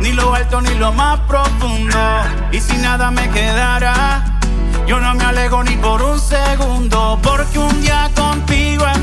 Ni 0.00 0.12
lo 0.12 0.34
alto 0.34 0.60
ni 0.60 0.74
lo 0.74 0.92
más 0.92 1.18
profundo. 1.20 1.98
Y 2.52 2.60
si 2.60 2.76
nada 2.76 3.10
me 3.10 3.28
quedara, 3.30 4.24
Yo 4.86 5.00
no 5.00 5.14
me 5.14 5.24
alego 5.24 5.62
ni 5.64 5.76
por 5.76 6.02
un 6.02 6.18
segundo, 6.18 7.18
porque 7.22 7.58
un 7.58 7.80
día 7.80 8.10
contigo 8.14 8.84
es 8.86 8.98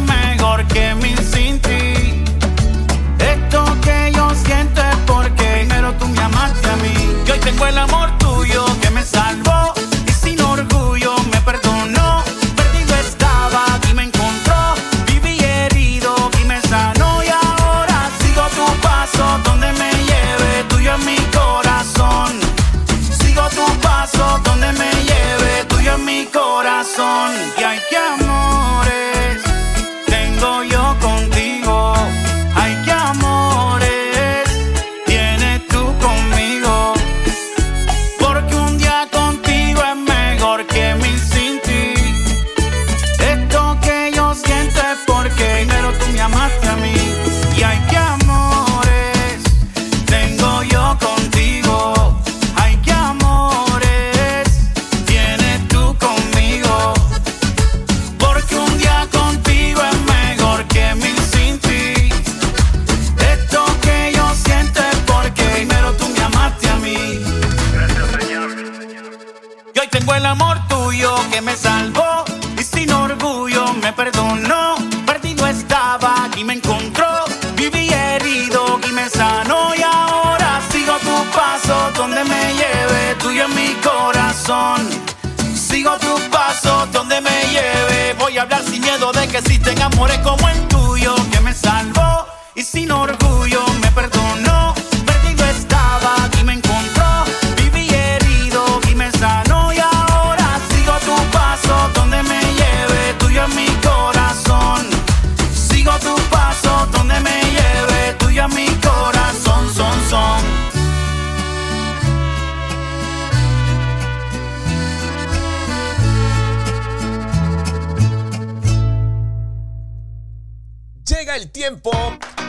Llega 121.30 121.44
el 121.44 121.52
tiempo 121.52 121.92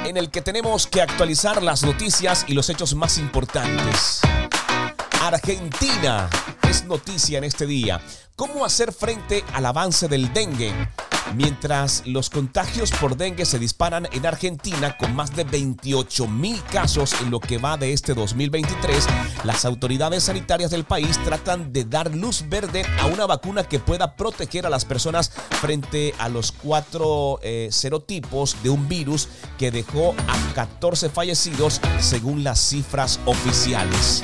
en 0.06 0.16
el 0.16 0.30
que 0.30 0.40
tenemos 0.40 0.86
que 0.86 1.02
actualizar 1.02 1.62
las 1.62 1.82
noticias 1.82 2.46
y 2.48 2.54
los 2.54 2.70
hechos 2.70 2.94
más 2.94 3.18
importantes. 3.18 4.22
Argentina 5.20 6.30
es 6.66 6.86
noticia 6.86 7.36
en 7.36 7.44
este 7.44 7.66
día. 7.66 8.00
¿Cómo 8.36 8.64
hacer 8.64 8.94
frente 8.94 9.44
al 9.52 9.66
avance 9.66 10.08
del 10.08 10.32
dengue? 10.32 10.72
Mientras 11.35 12.02
los 12.06 12.30
contagios 12.30 12.90
por 12.90 13.16
dengue 13.16 13.44
se 13.44 13.59
disparan 13.59 14.09
en 14.12 14.26
Argentina 14.26 14.96
con 14.96 15.14
más 15.14 15.35
de 15.35 15.44
28 15.44 16.26
mil 16.26 16.62
casos 16.64 17.14
en 17.20 17.30
lo 17.30 17.40
que 17.40 17.59
va 17.59 17.76
de 17.76 17.92
este 17.92 18.14
2023, 18.14 19.06
las 19.44 19.64
autoridades 19.64 20.24
sanitarias 20.24 20.70
del 20.70 20.85
país 20.85 21.18
tratan 21.24 21.72
de 21.72 21.85
dar 21.85 22.14
luz 22.14 22.44
verde 22.48 22.85
a 23.00 23.06
una 23.06 23.26
vacuna 23.26 23.64
que 23.64 23.78
pueda 23.78 24.16
proteger 24.16 24.66
a 24.66 24.70
las 24.70 24.85
personas 24.85 25.30
frente 25.61 26.14
a 26.18 26.28
los 26.28 26.52
cuatro 26.52 27.38
eh, 27.42 27.68
serotipos 27.70 28.56
de 28.62 28.70
un 28.70 28.88
virus 28.88 29.28
que 29.59 29.70
dejó 29.70 30.14
a 30.28 30.54
14 30.54 31.11
fallecidos 31.11 31.80
según 32.00 32.44
las 32.44 32.59
cifras 32.61 33.20
oficiales. 33.26 34.22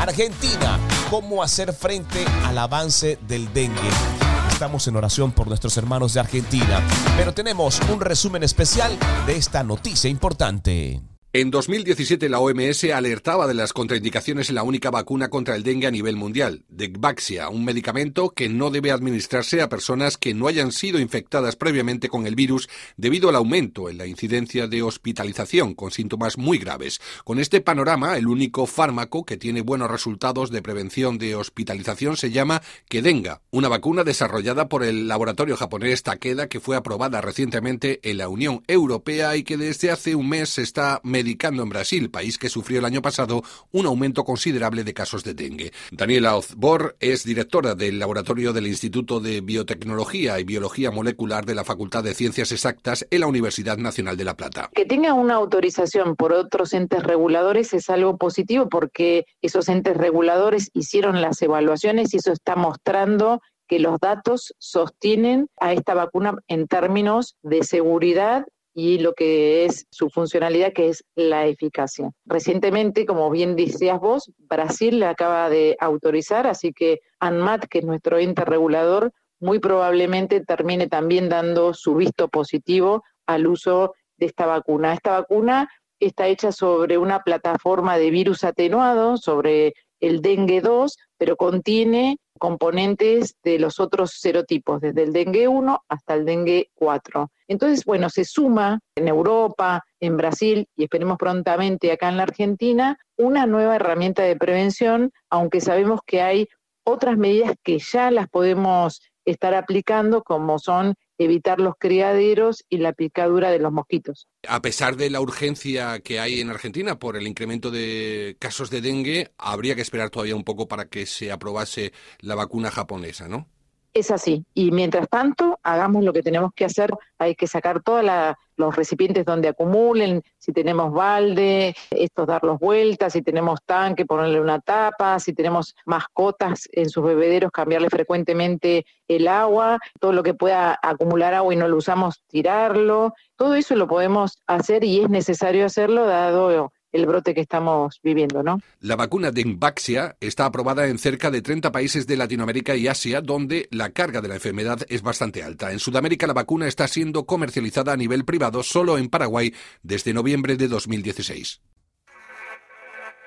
Argentina, 0.00 0.78
¿cómo 1.10 1.42
hacer 1.42 1.72
frente 1.72 2.24
al 2.44 2.58
avance 2.58 3.18
del 3.26 3.52
dengue? 3.52 4.27
Estamos 4.58 4.88
en 4.88 4.96
oración 4.96 5.30
por 5.30 5.46
nuestros 5.46 5.76
hermanos 5.76 6.14
de 6.14 6.18
Argentina, 6.18 6.82
pero 7.16 7.32
tenemos 7.32 7.80
un 7.92 8.00
resumen 8.00 8.42
especial 8.42 8.90
de 9.24 9.36
esta 9.36 9.62
noticia 9.62 10.10
importante. 10.10 11.00
En 11.34 11.50
2017 11.50 12.30
la 12.30 12.40
OMS 12.40 12.84
alertaba 12.84 13.46
de 13.46 13.52
las 13.52 13.74
contraindicaciones 13.74 14.48
en 14.48 14.54
la 14.54 14.62
única 14.62 14.90
vacuna 14.90 15.28
contra 15.28 15.56
el 15.56 15.62
dengue 15.62 15.86
a 15.86 15.90
nivel 15.90 16.16
mundial, 16.16 16.64
Degvaxia, 16.70 17.50
un 17.50 17.66
medicamento 17.66 18.30
que 18.30 18.48
no 18.48 18.70
debe 18.70 18.92
administrarse 18.92 19.60
a 19.60 19.68
personas 19.68 20.16
que 20.16 20.32
no 20.32 20.48
hayan 20.48 20.72
sido 20.72 20.98
infectadas 20.98 21.54
previamente 21.54 22.08
con 22.08 22.26
el 22.26 22.34
virus 22.34 22.70
debido 22.96 23.28
al 23.28 23.36
aumento 23.36 23.90
en 23.90 23.98
la 23.98 24.06
incidencia 24.06 24.68
de 24.68 24.82
hospitalización 24.82 25.74
con 25.74 25.90
síntomas 25.90 26.38
muy 26.38 26.56
graves. 26.56 26.98
Con 27.24 27.38
este 27.38 27.60
panorama, 27.60 28.16
el 28.16 28.26
único 28.26 28.64
fármaco 28.64 29.26
que 29.26 29.36
tiene 29.36 29.60
buenos 29.60 29.90
resultados 29.90 30.50
de 30.50 30.62
prevención 30.62 31.18
de 31.18 31.34
hospitalización 31.34 32.16
se 32.16 32.30
llama 32.30 32.62
Kedenga, 32.88 33.42
una 33.50 33.68
vacuna 33.68 34.02
desarrollada 34.02 34.70
por 34.70 34.82
el 34.82 35.08
laboratorio 35.08 35.58
japonés 35.58 36.02
Takeda 36.02 36.48
que 36.48 36.60
fue 36.60 36.74
aprobada 36.74 37.20
recientemente 37.20 38.00
en 38.02 38.16
la 38.16 38.30
Unión 38.30 38.62
Europea 38.66 39.36
y 39.36 39.42
que 39.42 39.58
desde 39.58 39.90
hace 39.90 40.14
un 40.14 40.30
mes 40.30 40.56
está 40.56 41.02
medicando 41.18 41.64
en 41.64 41.68
Brasil, 41.68 42.10
país 42.10 42.38
que 42.38 42.48
sufrió 42.48 42.78
el 42.78 42.84
año 42.84 43.02
pasado 43.02 43.42
un 43.72 43.86
aumento 43.86 44.22
considerable 44.22 44.84
de 44.84 44.94
casos 44.94 45.24
de 45.24 45.34
dengue. 45.34 45.72
Daniela 45.90 46.36
Ozbor 46.36 46.96
es 47.00 47.24
directora 47.24 47.74
del 47.74 47.98
laboratorio 47.98 48.52
del 48.52 48.68
Instituto 48.68 49.18
de 49.18 49.40
Biotecnología 49.40 50.38
y 50.38 50.44
Biología 50.44 50.92
Molecular 50.92 51.44
de 51.44 51.56
la 51.56 51.64
Facultad 51.64 52.04
de 52.04 52.14
Ciencias 52.14 52.52
Exactas 52.52 53.04
en 53.10 53.20
la 53.22 53.26
Universidad 53.26 53.78
Nacional 53.78 54.16
de 54.16 54.24
La 54.24 54.36
Plata. 54.36 54.70
Que 54.72 54.86
tenga 54.86 55.12
una 55.12 55.34
autorización 55.34 56.14
por 56.14 56.32
otros 56.32 56.72
entes 56.72 57.02
reguladores 57.02 57.74
es 57.74 57.90
algo 57.90 58.16
positivo 58.16 58.68
porque 58.68 59.24
esos 59.42 59.68
entes 59.68 59.96
reguladores 59.96 60.70
hicieron 60.72 61.20
las 61.20 61.42
evaluaciones 61.42 62.14
y 62.14 62.18
eso 62.18 62.30
está 62.30 62.54
mostrando 62.54 63.40
que 63.66 63.80
los 63.80 63.98
datos 63.98 64.54
sostienen 64.58 65.48
a 65.60 65.72
esta 65.72 65.94
vacuna 65.94 66.36
en 66.46 66.68
términos 66.68 67.34
de 67.42 67.64
seguridad 67.64 68.46
y 68.74 68.98
lo 68.98 69.12
que 69.14 69.64
es 69.64 69.86
su 69.90 70.08
funcionalidad, 70.08 70.72
que 70.72 70.88
es 70.88 71.04
la 71.16 71.46
eficacia. 71.46 72.10
Recientemente, 72.26 73.06
como 73.06 73.30
bien 73.30 73.56
decías 73.56 73.98
vos, 73.98 74.30
Brasil 74.38 75.00
la 75.00 75.10
acaba 75.10 75.50
de 75.50 75.76
autorizar, 75.80 76.46
así 76.46 76.72
que 76.72 77.00
ANMAT, 77.18 77.66
que 77.66 77.78
es 77.78 77.84
nuestro 77.84 78.18
ente 78.18 78.44
regulador, 78.44 79.12
muy 79.40 79.58
probablemente 79.58 80.40
termine 80.40 80.88
también 80.88 81.28
dando 81.28 81.74
su 81.74 81.94
visto 81.94 82.28
positivo 82.28 83.02
al 83.26 83.46
uso 83.46 83.94
de 84.16 84.26
esta 84.26 84.46
vacuna. 84.46 84.94
Esta 84.94 85.12
vacuna 85.12 85.68
está 86.00 86.28
hecha 86.28 86.52
sobre 86.52 86.98
una 86.98 87.22
plataforma 87.22 87.98
de 87.98 88.10
virus 88.10 88.44
atenuado, 88.44 89.16
sobre 89.16 89.74
el 90.00 90.20
dengue 90.22 90.60
2, 90.60 90.96
pero 91.16 91.36
contiene 91.36 92.18
componentes 92.38 93.36
de 93.42 93.58
los 93.58 93.80
otros 93.80 94.12
serotipos, 94.12 94.80
desde 94.80 95.02
el 95.02 95.12
dengue 95.12 95.48
1 95.48 95.84
hasta 95.88 96.14
el 96.14 96.24
dengue 96.24 96.70
4. 96.74 97.30
Entonces, 97.48 97.84
bueno, 97.84 98.08
se 98.10 98.24
suma 98.24 98.80
en 98.94 99.08
Europa, 99.08 99.84
en 100.00 100.16
Brasil 100.16 100.68
y 100.76 100.84
esperemos 100.84 101.18
prontamente 101.18 101.90
acá 101.90 102.08
en 102.08 102.16
la 102.16 102.22
Argentina 102.22 102.98
una 103.16 103.46
nueva 103.46 103.76
herramienta 103.76 104.22
de 104.22 104.36
prevención, 104.36 105.12
aunque 105.30 105.60
sabemos 105.60 106.00
que 106.06 106.22
hay 106.22 106.48
otras 106.84 107.18
medidas 107.18 107.54
que 107.62 107.78
ya 107.78 108.10
las 108.10 108.28
podemos 108.28 109.02
estar 109.30 109.54
aplicando, 109.54 110.22
como 110.22 110.58
son 110.58 110.94
evitar 111.18 111.60
los 111.60 111.74
criaderos 111.78 112.64
y 112.68 112.78
la 112.78 112.92
picadura 112.92 113.50
de 113.50 113.58
los 113.58 113.72
mosquitos. 113.72 114.28
A 114.46 114.62
pesar 114.62 114.96
de 114.96 115.10
la 115.10 115.20
urgencia 115.20 116.00
que 116.00 116.20
hay 116.20 116.40
en 116.40 116.50
Argentina 116.50 116.98
por 116.98 117.16
el 117.16 117.26
incremento 117.26 117.70
de 117.70 118.36
casos 118.38 118.70
de 118.70 118.80
dengue, 118.80 119.32
habría 119.36 119.74
que 119.74 119.82
esperar 119.82 120.10
todavía 120.10 120.36
un 120.36 120.44
poco 120.44 120.68
para 120.68 120.86
que 120.86 121.06
se 121.06 121.32
aprobase 121.32 121.92
la 122.20 122.36
vacuna 122.36 122.70
japonesa, 122.70 123.28
¿no? 123.28 123.46
Es 123.92 124.10
así. 124.10 124.44
Y 124.54 124.70
mientras 124.70 125.08
tanto, 125.08 125.58
hagamos 125.62 126.04
lo 126.04 126.12
que 126.12 126.22
tenemos 126.22 126.52
que 126.54 126.64
hacer. 126.64 126.90
Hay 127.18 127.34
que 127.34 127.48
sacar 127.48 127.82
toda 127.82 128.02
la, 128.02 128.38
los 128.58 128.76
recipientes 128.76 129.24
donde 129.24 129.48
acumulen, 129.48 130.22
si 130.36 130.52
tenemos 130.52 130.92
balde, 130.92 131.74
estos 131.90 132.26
darlos 132.26 132.58
vueltas, 132.58 133.14
si 133.14 133.22
tenemos 133.22 133.60
tanque, 133.64 134.04
ponerle 134.04 134.40
una 134.40 134.60
tapa, 134.60 135.18
si 135.20 135.32
tenemos 135.32 135.74
mascotas 135.86 136.68
en 136.72 136.90
sus 136.90 137.04
bebederos, 137.04 137.50
cambiarle 137.50 137.88
frecuentemente 137.88 138.84
el 139.06 139.28
agua, 139.28 139.78
todo 140.00 140.12
lo 140.12 140.22
que 140.22 140.34
pueda 140.34 140.78
acumular 140.82 141.34
agua 141.34 141.54
y 141.54 141.56
no 141.56 141.68
lo 141.68 141.76
usamos, 141.76 142.22
tirarlo. 142.26 143.14
Todo 143.36 143.54
eso 143.54 143.74
lo 143.76 143.86
podemos 143.86 144.42
hacer 144.46 144.84
y 144.84 145.00
es 145.00 145.08
necesario 145.08 145.64
hacerlo 145.64 146.04
dado 146.06 146.72
el 146.92 147.06
brote 147.06 147.34
que 147.34 147.40
estamos 147.40 148.00
viviendo, 148.02 148.42
¿no? 148.42 148.60
La 148.80 148.96
vacuna 148.96 149.30
de 149.30 149.42
Invaxia 149.42 150.16
está 150.20 150.46
aprobada 150.46 150.86
en 150.86 150.98
cerca 150.98 151.30
de 151.30 151.42
30 151.42 151.70
países 151.72 152.06
de 152.06 152.16
Latinoamérica 152.16 152.74
y 152.76 152.88
Asia, 152.88 153.20
donde 153.20 153.68
la 153.70 153.90
carga 153.90 154.20
de 154.20 154.28
la 154.28 154.34
enfermedad 154.34 154.80
es 154.88 155.02
bastante 155.02 155.42
alta. 155.42 155.72
En 155.72 155.78
Sudamérica 155.78 156.26
la 156.26 156.32
vacuna 156.32 156.66
está 156.66 156.88
siendo 156.88 157.26
comercializada 157.26 157.92
a 157.92 157.96
nivel 157.96 158.24
privado 158.24 158.62
solo 158.62 158.98
en 158.98 159.08
Paraguay 159.08 159.54
desde 159.82 160.14
noviembre 160.14 160.56
de 160.56 160.68
2016. 160.68 161.60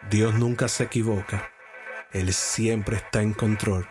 Dios 0.10 0.34
nunca 0.34 0.68
se 0.68 0.84
equivoca. 0.86 1.52
Él 2.12 2.34
siempre 2.34 2.98
está 2.98 3.22
en 3.22 3.34
control. 3.34 3.88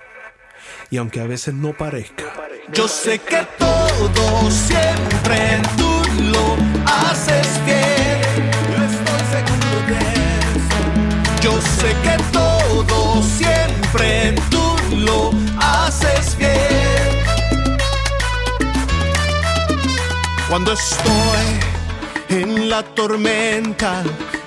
Y 0.90 0.98
aunque 0.98 1.20
a 1.20 1.26
veces 1.26 1.54
no 1.54 1.72
parezca, 1.72 2.24
yo 2.72 2.86
sé 2.86 3.18
que 3.20 3.46
todo 3.58 4.50
siempre 4.50 5.62
tú 5.76 6.22
lo 6.24 6.56
haces 6.84 7.64
bien. 7.64 7.79
Yo 11.42 11.52
sé 11.60 11.94
que 12.02 12.16
todo 12.32 13.22
siempre 13.22 14.34
tú 14.50 14.96
lo 14.96 15.30
haces 15.58 16.36
bien. 16.36 16.50
Cuando 20.48 20.72
estoy 20.72 21.46
en 22.28 22.68
la 22.68 22.82
tormenta, 22.82 24.02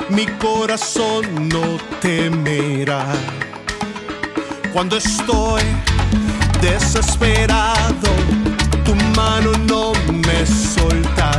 mi 0.10 0.26
corazón 0.38 1.50
no 1.50 1.78
temerá. 2.02 3.06
Cuando 4.72 4.98
estoy 4.98 5.64
desesperado, 6.62 8.10
tu 8.86 8.96
mano 9.16 9.52
no 9.68 9.94
me 10.12 10.46
soltará. 10.46 11.33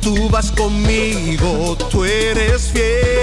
Tú 0.00 0.28
vas 0.28 0.52
conmigo, 0.52 1.76
tú 1.90 2.04
eres 2.04 2.70
fiel, 2.72 3.15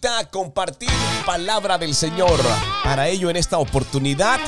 falta 0.00 0.30
compartir 0.30 0.90
palabra 1.26 1.78
del 1.78 1.94
Señor. 1.94 2.38
Para 2.84 3.08
ello, 3.08 3.30
en 3.30 3.36
esta 3.36 3.58
oportunidad, 3.58 4.38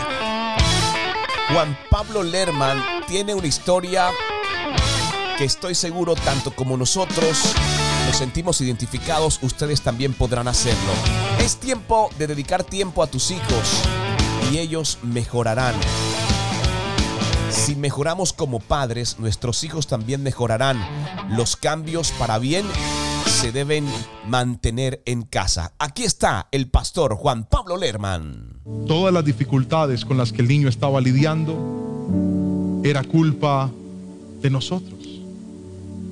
Juan 1.52 1.76
Pablo 1.90 2.22
Lerman 2.22 2.82
tiene 3.08 3.34
una 3.34 3.46
historia 3.46 4.10
que 5.36 5.44
estoy 5.44 5.74
seguro, 5.74 6.14
tanto 6.14 6.54
como 6.54 6.76
nosotros 6.76 7.38
nos 8.06 8.16
sentimos 8.16 8.60
identificados, 8.60 9.40
ustedes 9.42 9.80
también 9.80 10.14
podrán 10.14 10.46
hacerlo. 10.46 10.92
Es 11.40 11.56
tiempo 11.56 12.10
de 12.18 12.26
dedicar 12.26 12.62
tiempo 12.62 13.02
a 13.02 13.06
tus 13.06 13.30
hijos 13.30 13.82
y 14.52 14.58
ellos 14.58 14.98
mejorarán. 15.02 15.74
Si 17.50 17.74
mejoramos 17.74 18.32
como 18.32 18.60
padres, 18.60 19.18
nuestros 19.18 19.64
hijos 19.64 19.86
también 19.86 20.22
mejorarán. 20.22 20.78
Los 21.30 21.56
cambios 21.56 22.12
para 22.12 22.38
bien 22.38 22.66
se 23.40 23.53
deben 23.53 23.87
mantener 24.29 25.00
en 25.07 25.22
casa. 25.22 25.72
Aquí 25.79 26.03
está 26.03 26.48
el 26.53 26.68
pastor 26.68 27.14
Juan 27.14 27.44
Pablo 27.44 27.79
Lerman. 27.79 28.61
Todas 28.87 29.14
las 29.14 29.24
dificultades 29.24 30.05
con 30.05 30.18
las 30.18 30.31
que 30.31 30.42
el 30.42 30.48
niño 30.48 30.68
estaba 30.68 31.00
lidiando 31.00 32.83
era 32.85 33.03
culpa 33.03 33.70
de 34.42 34.50
nosotros, 34.50 35.00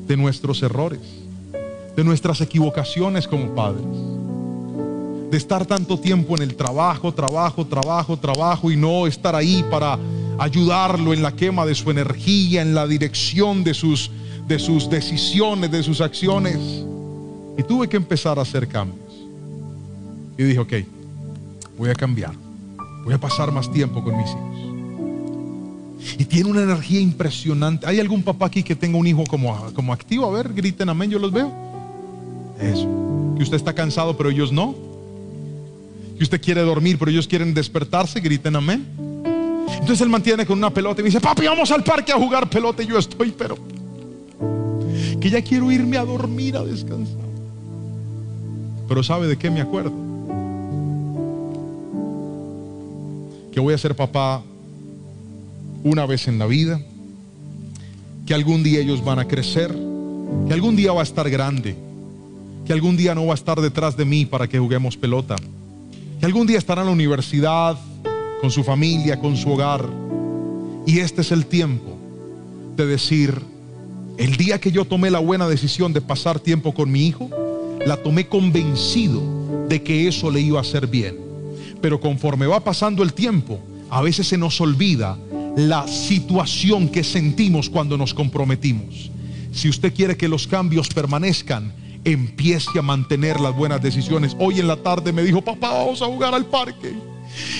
de 0.06 0.16
nuestros 0.16 0.62
errores, 0.62 1.00
de 1.94 2.02
nuestras 2.02 2.40
equivocaciones 2.40 3.28
como 3.28 3.54
padres, 3.54 3.84
de 5.30 5.36
estar 5.36 5.66
tanto 5.66 5.98
tiempo 6.00 6.34
en 6.34 6.44
el 6.44 6.56
trabajo, 6.56 7.12
trabajo, 7.12 7.66
trabajo, 7.66 8.16
trabajo 8.16 8.70
y 8.70 8.76
no 8.76 9.06
estar 9.06 9.36
ahí 9.36 9.62
para 9.70 9.98
ayudarlo 10.38 11.12
en 11.12 11.22
la 11.22 11.32
quema 11.32 11.66
de 11.66 11.74
su 11.74 11.90
energía, 11.90 12.62
en 12.62 12.74
la 12.74 12.86
dirección 12.86 13.64
de 13.64 13.74
sus, 13.74 14.10
de 14.46 14.58
sus 14.58 14.88
decisiones, 14.88 15.70
de 15.70 15.82
sus 15.82 16.00
acciones. 16.00 16.58
Y 17.58 17.64
tuve 17.64 17.88
que 17.88 17.96
empezar 17.96 18.38
a 18.38 18.42
hacer 18.42 18.68
cambios. 18.68 19.12
Y 20.38 20.44
dije, 20.44 20.60
ok, 20.60 20.72
voy 21.76 21.90
a 21.90 21.94
cambiar. 21.94 22.32
Voy 23.04 23.12
a 23.12 23.18
pasar 23.18 23.50
más 23.50 23.70
tiempo 23.72 24.02
con 24.02 24.16
mis 24.16 24.30
hijos. 24.30 24.48
Y 26.18 26.24
tiene 26.24 26.48
una 26.48 26.62
energía 26.62 27.00
impresionante. 27.00 27.84
¿Hay 27.86 27.98
algún 27.98 28.22
papá 28.22 28.46
aquí 28.46 28.62
que 28.62 28.76
tenga 28.76 28.96
un 28.96 29.06
hijo 29.08 29.24
como, 29.24 29.72
como 29.74 29.92
activo? 29.92 30.26
A 30.26 30.30
ver, 30.30 30.54
griten 30.54 30.88
amén, 30.88 31.10
yo 31.10 31.18
los 31.18 31.32
veo. 31.32 31.52
Eso. 32.60 33.34
Que 33.36 33.42
usted 33.42 33.56
está 33.56 33.74
cansado, 33.74 34.16
pero 34.16 34.30
ellos 34.30 34.52
no. 34.52 34.76
Que 36.16 36.22
usted 36.22 36.40
quiere 36.40 36.60
dormir, 36.62 36.96
pero 36.96 37.10
ellos 37.10 37.26
quieren 37.26 37.52
despertarse, 37.54 38.20
griten 38.20 38.54
amén. 38.54 38.86
Entonces 39.72 40.00
él 40.00 40.08
mantiene 40.08 40.46
con 40.46 40.58
una 40.58 40.70
pelota 40.70 41.00
y 41.00 41.04
me 41.04 41.08
dice, 41.08 41.20
papi, 41.20 41.46
vamos 41.46 41.70
al 41.72 41.82
parque 41.82 42.12
a 42.12 42.16
jugar 42.16 42.48
pelota. 42.48 42.84
Yo 42.84 42.98
estoy, 42.98 43.32
pero 43.32 43.58
que 45.20 45.30
ya 45.30 45.42
quiero 45.42 45.72
irme 45.72 45.96
a 45.96 46.04
dormir, 46.04 46.56
a 46.56 46.64
descansar. 46.64 47.27
Pero 48.88 49.02
¿sabe 49.02 49.26
de 49.26 49.36
qué 49.36 49.50
me 49.50 49.60
acuerdo? 49.60 49.92
Que 53.52 53.60
voy 53.60 53.74
a 53.74 53.78
ser 53.78 53.94
papá 53.94 54.42
una 55.84 56.06
vez 56.06 56.26
en 56.26 56.38
la 56.38 56.46
vida, 56.46 56.80
que 58.26 58.34
algún 58.34 58.62
día 58.62 58.80
ellos 58.80 59.04
van 59.04 59.18
a 59.18 59.26
crecer, 59.26 59.70
que 60.46 60.54
algún 60.54 60.74
día 60.74 60.92
va 60.92 61.00
a 61.00 61.04
estar 61.04 61.28
grande, 61.28 61.76
que 62.66 62.72
algún 62.72 62.96
día 62.96 63.14
no 63.14 63.26
va 63.26 63.32
a 63.32 63.34
estar 63.34 63.60
detrás 63.60 63.96
de 63.96 64.04
mí 64.04 64.26
para 64.26 64.48
que 64.48 64.58
juguemos 64.58 64.96
pelota, 64.96 65.36
que 66.18 66.26
algún 66.26 66.46
día 66.46 66.58
estará 66.58 66.80
en 66.82 66.86
la 66.86 66.92
universidad, 66.92 67.78
con 68.40 68.50
su 68.50 68.64
familia, 68.64 69.18
con 69.20 69.36
su 69.36 69.50
hogar. 69.50 69.84
Y 70.86 71.00
este 71.00 71.20
es 71.20 71.32
el 71.32 71.46
tiempo 71.46 71.96
de 72.76 72.86
decir, 72.86 73.40
el 74.16 74.36
día 74.36 74.60
que 74.60 74.72
yo 74.72 74.84
tomé 74.84 75.10
la 75.10 75.18
buena 75.18 75.48
decisión 75.48 75.92
de 75.92 76.00
pasar 76.00 76.40
tiempo 76.40 76.72
con 76.72 76.90
mi 76.90 77.06
hijo, 77.06 77.28
la 77.88 77.96
tomé 77.96 78.28
convencido 78.28 79.22
de 79.66 79.82
que 79.82 80.06
eso 80.08 80.30
le 80.30 80.42
iba 80.42 80.58
a 80.58 80.60
hacer 80.60 80.86
bien. 80.86 81.16
Pero 81.80 81.98
conforme 81.98 82.46
va 82.46 82.60
pasando 82.60 83.02
el 83.02 83.14
tiempo, 83.14 83.60
a 83.88 84.02
veces 84.02 84.28
se 84.28 84.36
nos 84.36 84.60
olvida 84.60 85.18
la 85.56 85.88
situación 85.88 86.90
que 86.90 87.02
sentimos 87.02 87.70
cuando 87.70 87.96
nos 87.96 88.12
comprometimos. 88.12 89.10
Si 89.52 89.70
usted 89.70 89.94
quiere 89.94 90.18
que 90.18 90.28
los 90.28 90.46
cambios 90.46 90.88
permanezcan, 90.88 91.72
empiece 92.04 92.78
a 92.78 92.82
mantener 92.82 93.40
las 93.40 93.56
buenas 93.56 93.82
decisiones. 93.82 94.36
Hoy 94.38 94.60
en 94.60 94.68
la 94.68 94.76
tarde 94.76 95.10
me 95.10 95.22
dijo, 95.22 95.40
papá, 95.40 95.70
vamos 95.70 96.02
a 96.02 96.06
jugar 96.06 96.34
al 96.34 96.44
parque. 96.44 96.92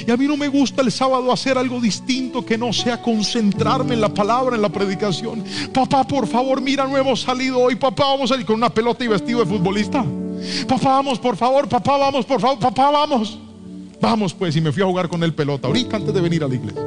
Y 0.07 0.11
a 0.11 0.17
mí 0.17 0.27
no 0.27 0.37
me 0.37 0.49
gusta 0.49 0.83
el 0.83 0.91
sábado 0.91 1.33
hacer 1.33 1.59
algo 1.59 1.81
distinto 1.81 2.45
que 2.45 2.59
no 2.59 2.73
sea 2.73 3.01
concentrarme 3.01 3.95
en 3.95 4.01
la 4.01 4.13
palabra, 4.13 4.57
en 4.57 4.63
la 4.63 4.69
predicación. 4.69 5.45
Papá, 5.73 6.05
por 6.05 6.27
favor, 6.27 6.61
mira, 6.61 6.87
no 6.87 6.97
hemos 6.97 7.21
salido 7.21 7.59
hoy. 7.59 7.77
Papá, 7.77 8.05
vamos 8.07 8.31
a 8.33 8.37
ir 8.37 8.45
con 8.45 8.57
una 8.57 8.71
pelota 8.71 9.05
y 9.05 9.09
vestido 9.09 9.41
de 9.41 9.47
futbolista. 9.47 10.05
Papá, 10.67 10.89
vamos, 10.91 11.19
por 11.19 11.37
favor. 11.37 11.69
Papá, 11.69 11.97
vamos, 11.97 12.25
por 12.25 12.41
favor. 12.41 12.59
Papá, 12.59 12.91
vamos. 12.91 13.39
Vamos, 14.01 14.35
pues. 14.35 14.57
Y 14.57 14.61
me 14.61 14.73
fui 14.73 14.83
a 14.83 14.87
jugar 14.87 15.09
con 15.09 15.23
él 15.23 15.35
pelota. 15.35 15.69
Ahorita 15.69 15.97
antes 15.97 16.15
de 16.15 16.21
venir 16.21 16.45
a 16.45 16.49
la 16.49 16.55
iglesia. 16.55 16.83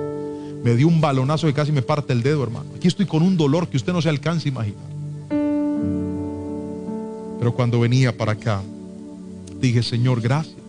Me 0.63 0.75
dio 0.75 0.87
un 0.87 1.01
balonazo 1.01 1.47
que 1.47 1.53
casi 1.53 1.71
me 1.71 1.81
parte 1.81 2.13
el 2.13 2.21
dedo, 2.21 2.43
hermano. 2.43 2.65
Aquí 2.75 2.87
estoy 2.87 3.05
con 3.05 3.23
un 3.23 3.35
dolor 3.35 3.67
que 3.67 3.77
usted 3.77 3.93
no 3.93 4.01
se 4.01 4.09
alcanza 4.09 4.47
a 4.47 4.49
imaginar. 4.49 4.91
Pero 7.39 7.55
cuando 7.55 7.79
venía 7.79 8.15
para 8.15 8.33
acá, 8.33 8.61
dije, 9.59 9.81
Señor, 9.81 10.21
gracias 10.21 10.60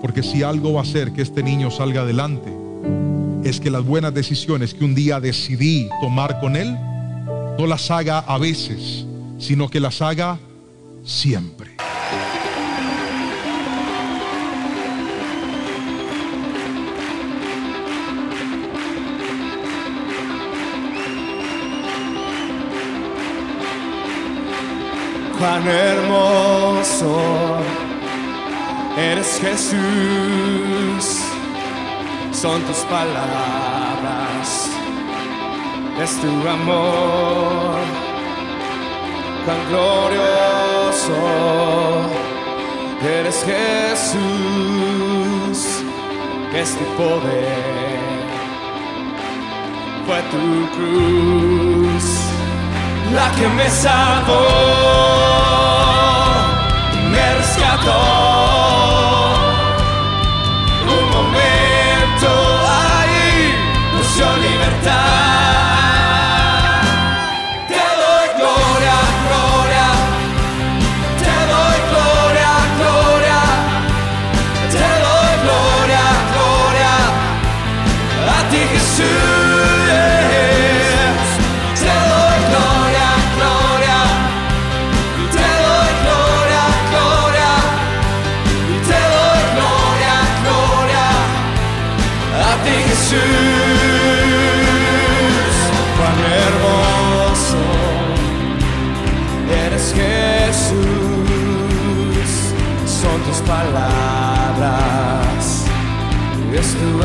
porque 0.00 0.22
si 0.22 0.42
algo 0.42 0.72
va 0.72 0.80
a 0.80 0.82
hacer 0.82 1.12
que 1.12 1.22
este 1.22 1.42
niño 1.42 1.70
salga 1.70 2.02
adelante, 2.02 2.50
es 3.44 3.60
que 3.60 3.70
las 3.70 3.84
buenas 3.84 4.14
decisiones 4.14 4.74
que 4.74 4.84
un 4.84 4.94
día 4.94 5.20
decidí 5.20 5.88
tomar 6.00 6.40
con 6.40 6.56
él, 6.56 6.74
no 7.58 7.66
las 7.66 7.90
haga 7.90 8.20
a 8.20 8.38
veces, 8.38 9.04
sino 9.38 9.68
que 9.68 9.80
las 9.80 10.00
haga 10.02 10.38
siempre. 11.04 11.70
Cuán 25.38 25.66
hermoso 25.66 27.50
Eres 28.96 29.38
Jesús, 29.40 29.78
son 32.32 32.62
tus 32.62 32.78
palabras, 32.90 34.68
es 36.02 36.20
tu 36.20 36.48
amor, 36.48 37.80
tan 39.46 39.68
glorioso. 39.68 41.14
Eres 43.02 43.44
Jesús, 43.44 44.18
es 46.52 46.76
tu 46.76 46.84
poder, 46.96 48.26
fue 50.06 50.20
tu 50.32 50.68
cruz 50.76 52.04
la 53.14 53.30
que 53.32 53.48
me 53.48 53.68
salvó, 53.68 54.46
me 57.10 57.34
rescató. 57.34 58.59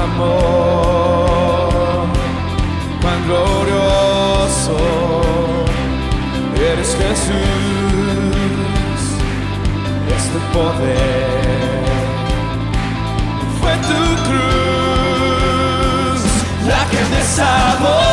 Amor, 0.05 2.05
cuán 3.01 3.19
glorioso 3.27 4.77
eres 6.71 6.91
Jesús, 7.01 8.99
es 10.15 10.23
tu 10.31 10.39
poder, 10.57 11.85
fue 13.59 13.73
tu 13.89 14.01
cruz 14.27 16.21
la 16.67 16.81
que 16.91 17.01
me 17.11 17.21
salvó. 17.23 18.04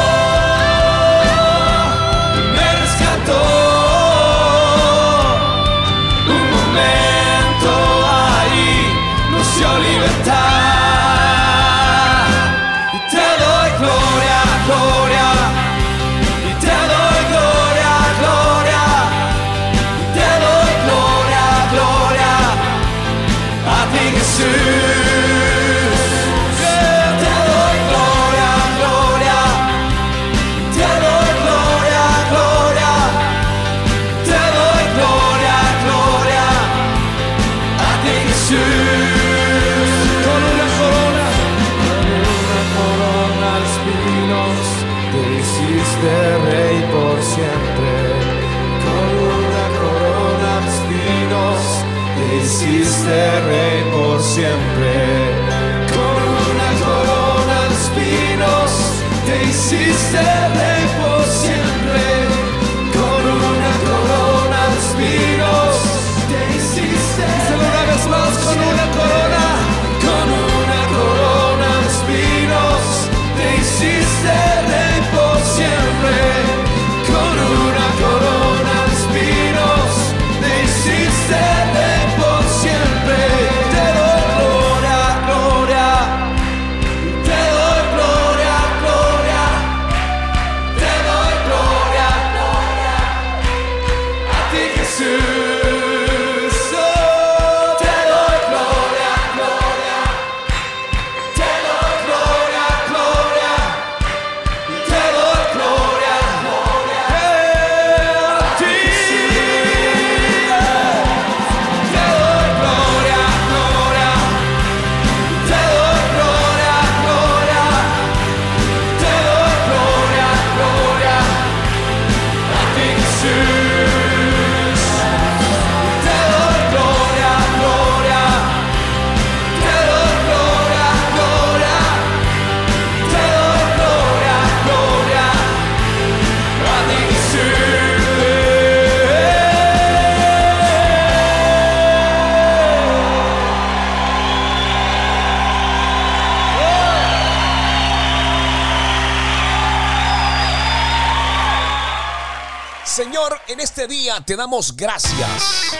Te 154.20 154.36
damos 154.36 154.76
gracias 154.76 155.76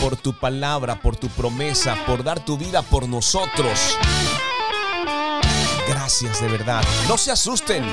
por 0.00 0.16
tu 0.16 0.32
palabra, 0.32 1.00
por 1.00 1.16
tu 1.16 1.28
promesa, 1.28 1.96
por 2.06 2.24
dar 2.24 2.42
tu 2.44 2.56
vida 2.56 2.82
por 2.82 3.08
nosotros. 3.08 3.98
Gracias 5.86 6.40
de 6.40 6.48
verdad. 6.48 6.82
No 7.08 7.18
se 7.18 7.30
asusten. 7.30 7.84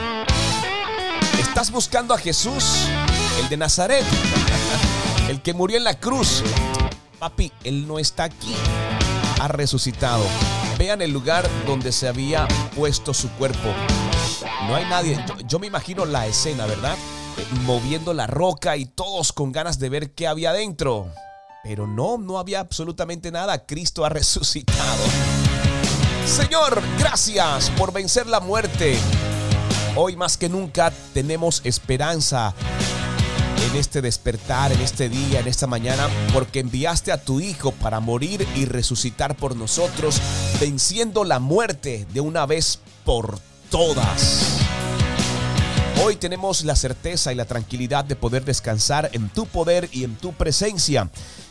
Estás 1.40 1.72
buscando 1.72 2.14
a 2.14 2.18
Jesús, 2.18 2.86
el 3.42 3.50
de 3.50 3.58
Nazaret, 3.58 4.06
el 5.28 5.42
que 5.42 5.54
murió 5.54 5.78
en 5.78 5.84
la 5.84 6.00
cruz. 6.00 6.42
Papi, 7.20 7.52
Él 7.64 7.86
no 7.86 8.00
está 8.00 8.26
aquí. 8.26 8.56
Ha 9.42 9.50
resucitado. 9.50 10.24
Vean 10.78 11.02
el 11.02 11.12
lugar 11.12 11.48
donde 11.68 11.92
se 11.92 12.08
había 12.08 12.48
puesto 12.76 13.14
su 13.14 13.30
cuerpo. 13.32 13.74
No 14.68 14.76
hay 14.76 14.86
nadie. 14.86 15.24
Yo, 15.28 15.36
yo 15.46 15.60
me 15.60 15.68
imagino 15.68 16.06
la 16.06 16.28
escena, 16.28 16.66
¿verdad? 16.66 16.96
Moviendo 17.66 18.14
la 18.14 18.28
roca 18.28 18.78
y 18.78 18.86
todos 18.86 19.34
con 19.34 19.52
ganas 19.52 19.80
de 19.80 19.90
ver 19.90 20.12
qué 20.14 20.28
había 20.28 20.54
dentro. 20.54 21.12
Pero 21.64 21.88
no, 21.88 22.18
no 22.18 22.40
había 22.40 22.60
absolutamente 22.60 23.32
nada. 23.32 23.66
Cristo 23.66 24.06
ha 24.06 24.10
resucitado. 24.10 25.04
Señor, 26.26 26.82
gracias 27.00 27.70
por 27.72 27.92
vencer 27.92 28.28
la 28.28 28.40
muerte. 28.40 28.98
Hoy 29.96 30.16
más 30.16 30.38
que 30.38 30.48
nunca 30.50 30.94
tenemos 31.14 31.62
esperanza 31.64 32.54
en 33.70 33.76
este 33.76 34.02
despertar, 34.02 34.72
en 34.72 34.82
este 34.82 35.10
día, 35.10 35.40
en 35.40 35.48
esta 35.48 35.68
mañana, 35.68 36.08
porque 36.34 36.60
enviaste 36.60 37.12
a 37.12 37.22
tu 37.22 37.40
Hijo 37.40 37.72
para 37.72 38.00
morir 38.00 38.48
y 38.56 38.66
resucitar 38.66 39.36
por 39.36 39.56
nosotros, 39.56 40.22
venciendo 40.60 41.24
la 41.24 41.40
muerte 41.40 42.08
de 42.14 42.22
una 42.22 42.46
vez 42.46 42.80
por 43.04 43.40
todas. 43.70 44.49
Hoy 46.02 46.16
tenemos 46.16 46.64
la 46.64 46.78
certeza 46.78 47.34
y 47.34 47.36
la 47.36 47.46
tranquilidad 47.46 48.06
de 48.06 48.16
poder 48.16 48.46
descansar 48.46 49.10
en 49.12 49.28
tu 49.30 49.46
poder 49.46 49.90
y 49.92 50.06
en 50.06 50.16
tu 50.16 50.32
presencia. 50.32 51.10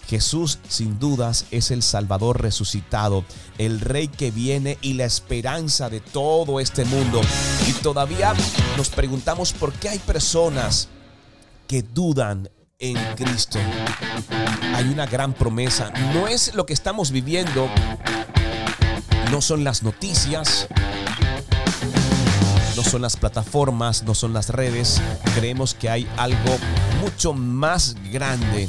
Jesús 0.09 0.59
sin 0.69 0.99
dudas 0.99 1.45
es 1.51 1.71
el 1.71 1.83
Salvador 1.83 2.41
resucitado, 2.41 3.25
el 3.59 3.79
Rey 3.81 4.09
que 4.09 4.31
viene 4.31 4.79
y 4.81 4.95
la 4.95 5.05
esperanza 5.05 5.91
de 5.91 6.01
todo 6.01 6.61
este 6.61 6.87
mundo. 6.87 7.21
Y 7.69 7.73
todavía 7.75 8.33
nos 8.79 8.89
preguntamos 8.89 9.53
por 9.53 9.75
qué 9.75 9.91
hay 9.91 9.99
personas 9.99 10.89
que 11.67 11.83
dudan 11.83 12.49
en 12.79 12.97
Cristo. 13.17 13.59
Hay 14.75 14.89
una 14.89 15.05
gran 15.07 15.35
promesa. 15.35 15.91
No 16.15 16.27
es 16.27 16.55
lo 16.55 16.65
que 16.65 16.73
estamos 16.73 17.11
viviendo, 17.11 17.69
no 19.31 19.43
son 19.43 19.63
las 19.63 19.83
noticias, 19.83 20.69
no 22.79 22.85
son 22.85 23.03
las 23.03 23.17
plataformas, 23.17 24.05
no 24.05 24.15
son 24.15 24.33
las 24.33 24.51
redes. 24.51 25.03
Creemos 25.35 25.75
que 25.75 25.91
hay 25.91 26.09
algo 26.17 26.59
mucho 27.01 27.33
más 27.33 27.97
grande. 28.13 28.69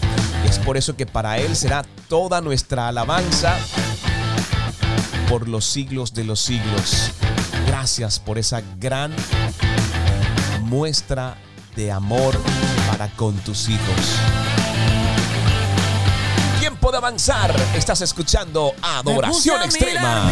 Es 0.49 0.57
por 0.57 0.77
eso 0.77 0.95
que 0.95 1.05
para 1.05 1.37
Él 1.37 1.55
será 1.55 1.85
toda 2.07 2.41
nuestra 2.41 2.87
alabanza 2.87 3.55
por 5.29 5.47
los 5.47 5.63
siglos 5.63 6.15
de 6.15 6.23
los 6.23 6.39
siglos. 6.39 7.11
Gracias 7.67 8.17
por 8.19 8.39
esa 8.39 8.63
gran 8.79 9.13
muestra 10.63 11.37
de 11.75 11.91
amor 11.91 12.35
para 12.89 13.09
con 13.09 13.35
tus 13.37 13.69
hijos. 13.69 14.15
Tiempo 16.59 16.91
de 16.91 16.97
avanzar. 16.97 17.55
Estás 17.75 18.01
escuchando 18.01 18.73
Adoración 18.81 19.61
Extrema. 19.61 20.31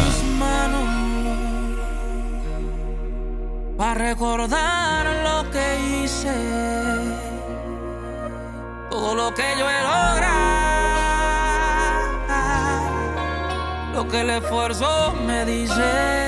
Para 3.78 3.94
recordar 3.94 5.06
lo 5.22 5.48
que 5.52 6.02
hice, 6.02 6.34
todo 8.90 9.14
lo 9.14 9.32
que 9.32 9.44
yo 9.56 9.70
he 9.70 9.82
logrado, 9.82 10.26
lo 13.94 14.08
que 14.08 14.20
el 14.22 14.30
esfuerzo 14.30 15.14
me 15.24 15.44
dice. 15.44 16.18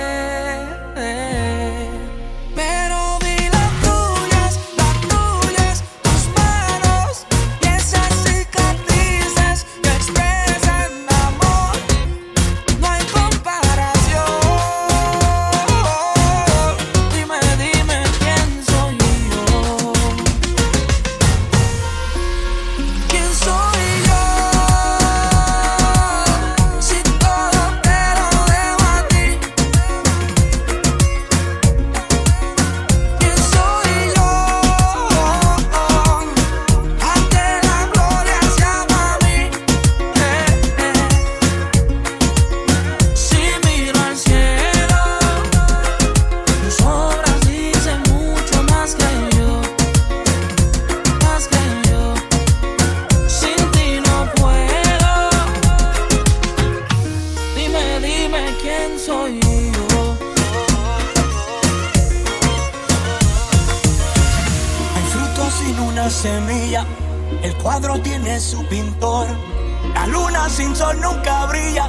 La 69.94 70.06
luna 70.06 70.48
sin 70.48 70.74
sol 70.74 71.00
nunca 71.00 71.46
brilla. 71.46 71.88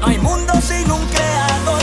No 0.00 0.06
hay 0.06 0.18
mundo 0.18 0.52
sin 0.60 0.90
un 0.90 1.04
creador. 1.06 1.73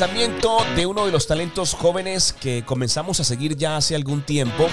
Lanzamiento 0.00 0.58
de 0.76 0.86
uno 0.86 1.06
de 1.06 1.10
los 1.10 1.26
talentos 1.26 1.74
jóvenes 1.74 2.32
que 2.32 2.62
comenzamos 2.64 3.18
a 3.18 3.24
seguir 3.24 3.56
ya 3.56 3.76
hace 3.76 3.96
algún 3.96 4.22
tiempo. 4.22 4.68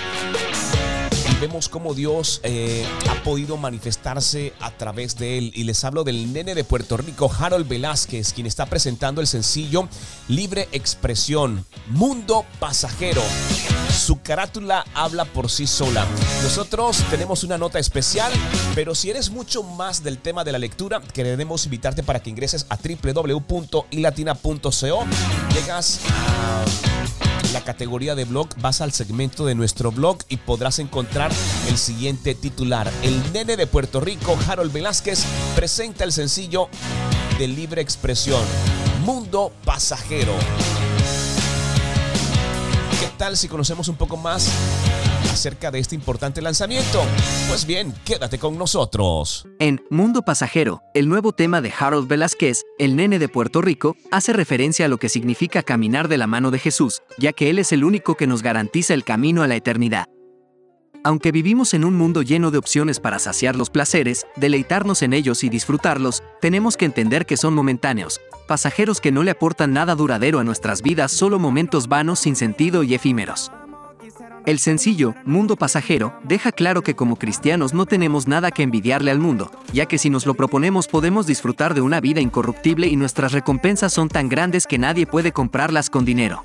Y 1.31 1.35
vemos 1.41 1.67
cómo 1.67 1.95
Dios 1.95 2.41
eh, 2.43 2.85
ha 3.09 3.23
podido 3.23 3.57
manifestarse 3.57 4.53
a 4.59 4.69
través 4.69 5.17
de 5.17 5.39
él. 5.39 5.51
Y 5.55 5.63
les 5.63 5.83
hablo 5.83 6.03
del 6.03 6.31
nene 6.31 6.53
de 6.53 6.63
Puerto 6.63 6.95
Rico, 6.95 7.31
Harold 7.39 7.67
Velázquez, 7.67 8.33
quien 8.33 8.45
está 8.45 8.67
presentando 8.67 9.19
el 9.19 9.25
sencillo 9.25 9.89
Libre 10.27 10.69
Expresión, 10.71 11.65
Mundo 11.87 12.45
Pasajero. 12.59 13.23
Su 14.05 14.21
carátula 14.21 14.85
habla 14.93 15.25
por 15.25 15.49
sí 15.49 15.65
sola. 15.65 16.05
Nosotros 16.43 16.97
tenemos 17.09 17.43
una 17.43 17.57
nota 17.57 17.79
especial, 17.79 18.31
pero 18.75 18.93
si 18.93 19.09
eres 19.09 19.31
mucho 19.31 19.63
más 19.63 20.03
del 20.03 20.19
tema 20.19 20.43
de 20.43 20.51
la 20.51 20.59
lectura, 20.59 21.01
queremos 21.01 21.65
invitarte 21.65 22.03
para 22.03 22.21
que 22.21 22.29
ingreses 22.29 22.67
a 22.69 22.77
www.ilatina.co. 22.77 25.05
Llegas 25.55 26.01
a 26.07 26.63
la 27.51 27.63
categoría 27.63 28.13
de 28.13 28.25
blog, 28.25 28.49
vas 28.57 28.81
al 28.81 28.91
segmento 28.91 29.43
de 29.43 29.55
nuestro 29.55 29.91
blog 29.91 30.19
y 30.29 30.37
podrás 30.37 30.77
encontrar 30.77 31.31
el 31.67 31.79
siguiente 31.79 32.35
titular. 32.35 32.87
El 33.01 33.33
nene 33.33 33.57
de 33.57 33.65
Puerto 33.65 34.01
Rico, 34.01 34.37
Harold 34.47 34.71
Velázquez, 34.71 35.25
presenta 35.55 36.03
el 36.03 36.11
sencillo 36.11 36.69
de 37.39 37.47
libre 37.47 37.81
expresión, 37.81 38.43
Mundo 39.03 39.51
Pasajero. 39.65 40.35
¿Qué 43.15 43.19
tal 43.19 43.37
si 43.37 43.47
conocemos 43.47 43.87
un 43.87 43.95
poco 43.95 44.17
más 44.17 44.51
acerca 45.31 45.71
de 45.71 45.79
este 45.79 45.95
importante 45.95 46.41
lanzamiento? 46.41 47.01
Pues 47.47 47.65
bien, 47.65 47.93
quédate 48.03 48.37
con 48.37 48.57
nosotros. 48.57 49.47
En 49.57 49.81
Mundo 49.89 50.23
Pasajero, 50.23 50.81
el 50.93 51.07
nuevo 51.07 51.31
tema 51.31 51.61
de 51.61 51.71
Harold 51.79 52.09
Velázquez, 52.09 52.63
el 52.77 52.97
nene 52.97 53.17
de 53.17 53.29
Puerto 53.29 53.61
Rico, 53.61 53.95
hace 54.11 54.33
referencia 54.33 54.87
a 54.87 54.89
lo 54.89 54.97
que 54.97 55.07
significa 55.07 55.63
caminar 55.63 56.09
de 56.09 56.17
la 56.17 56.27
mano 56.27 56.51
de 56.51 56.59
Jesús, 56.59 57.03
ya 57.17 57.31
que 57.31 57.49
Él 57.49 57.59
es 57.59 57.71
el 57.71 57.85
único 57.85 58.15
que 58.15 58.27
nos 58.27 58.43
garantiza 58.43 58.93
el 58.93 59.05
camino 59.05 59.43
a 59.43 59.47
la 59.47 59.55
eternidad. 59.55 60.07
Aunque 61.05 61.31
vivimos 61.31 61.73
en 61.73 61.85
un 61.85 61.95
mundo 61.95 62.21
lleno 62.21 62.51
de 62.51 62.57
opciones 62.57 62.99
para 62.99 63.19
saciar 63.19 63.55
los 63.55 63.69
placeres, 63.69 64.25
deleitarnos 64.35 65.03
en 65.03 65.13
ellos 65.13 65.45
y 65.45 65.49
disfrutarlos, 65.49 66.21
tenemos 66.41 66.75
que 66.75 66.83
entender 66.83 67.25
que 67.25 67.37
son 67.37 67.53
momentáneos, 67.53 68.19
pasajeros 68.45 69.01
que 69.01 69.11
no 69.11 69.23
le 69.23 69.31
aportan 69.31 69.73
nada 69.73 69.95
duradero 69.95 70.39
a 70.39 70.43
nuestras 70.43 70.81
vidas, 70.81 71.11
solo 71.11 71.39
momentos 71.39 71.87
vanos 71.87 72.19
sin 72.19 72.35
sentido 72.35 72.83
y 72.83 72.93
efímeros. 72.93 73.51
El 74.45 74.59
sencillo, 74.59 75.15
Mundo 75.25 75.55
Pasajero, 75.55 76.13
deja 76.23 76.51
claro 76.51 76.83
que 76.83 76.95
como 76.95 77.15
cristianos 77.15 77.73
no 77.73 77.87
tenemos 77.87 78.27
nada 78.27 78.51
que 78.51 78.61
envidiarle 78.61 79.09
al 79.09 79.17
mundo, 79.17 79.49
ya 79.73 79.87
que 79.87 79.97
si 79.97 80.11
nos 80.11 80.27
lo 80.27 80.35
proponemos 80.35 80.87
podemos 80.87 81.25
disfrutar 81.25 81.73
de 81.73 81.81
una 81.81 81.99
vida 81.99 82.21
incorruptible 82.21 82.85
y 82.87 82.95
nuestras 82.95 83.31
recompensas 83.31 83.91
son 83.91 84.07
tan 84.07 84.29
grandes 84.29 84.67
que 84.67 84.77
nadie 84.77 85.07
puede 85.07 85.31
comprarlas 85.31 85.89
con 85.89 86.05
dinero. 86.05 86.43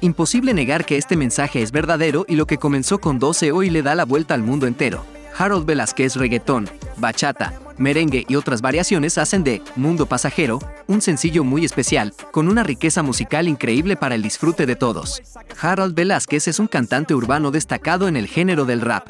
Imposible 0.00 0.52
negar 0.52 0.84
que 0.84 0.96
este 0.96 1.16
mensaje 1.16 1.62
es 1.62 1.70
verdadero 1.70 2.24
y 2.28 2.34
lo 2.34 2.46
que 2.46 2.58
comenzó 2.58 2.98
con 2.98 3.20
12 3.20 3.52
hoy 3.52 3.70
le 3.70 3.82
da 3.82 3.94
la 3.94 4.04
vuelta 4.04 4.34
al 4.34 4.42
mundo 4.42 4.66
entero. 4.66 5.04
Harold 5.38 5.64
Velázquez 5.64 6.16
reggaetón, 6.16 6.68
bachata, 6.96 7.54
merengue 7.78 8.24
y 8.28 8.36
otras 8.36 8.62
variaciones 8.62 9.18
hacen 9.18 9.44
de 9.44 9.62
Mundo 9.76 10.06
Pasajero 10.06 10.58
un 10.86 11.00
sencillo 11.00 11.44
muy 11.44 11.64
especial, 11.64 12.14
con 12.30 12.48
una 12.48 12.62
riqueza 12.62 13.02
musical 13.02 13.48
increíble 13.48 13.96
para 13.96 14.14
el 14.14 14.22
disfrute 14.22 14.66
de 14.66 14.76
todos. 14.76 15.22
Harold 15.60 15.94
Velázquez 15.94 16.48
es 16.48 16.58
un 16.58 16.66
cantante 16.66 17.14
urbano 17.14 17.50
destacado 17.50 18.08
en 18.08 18.16
el 18.16 18.26
género 18.26 18.64
del 18.64 18.80
rap. 18.80 19.08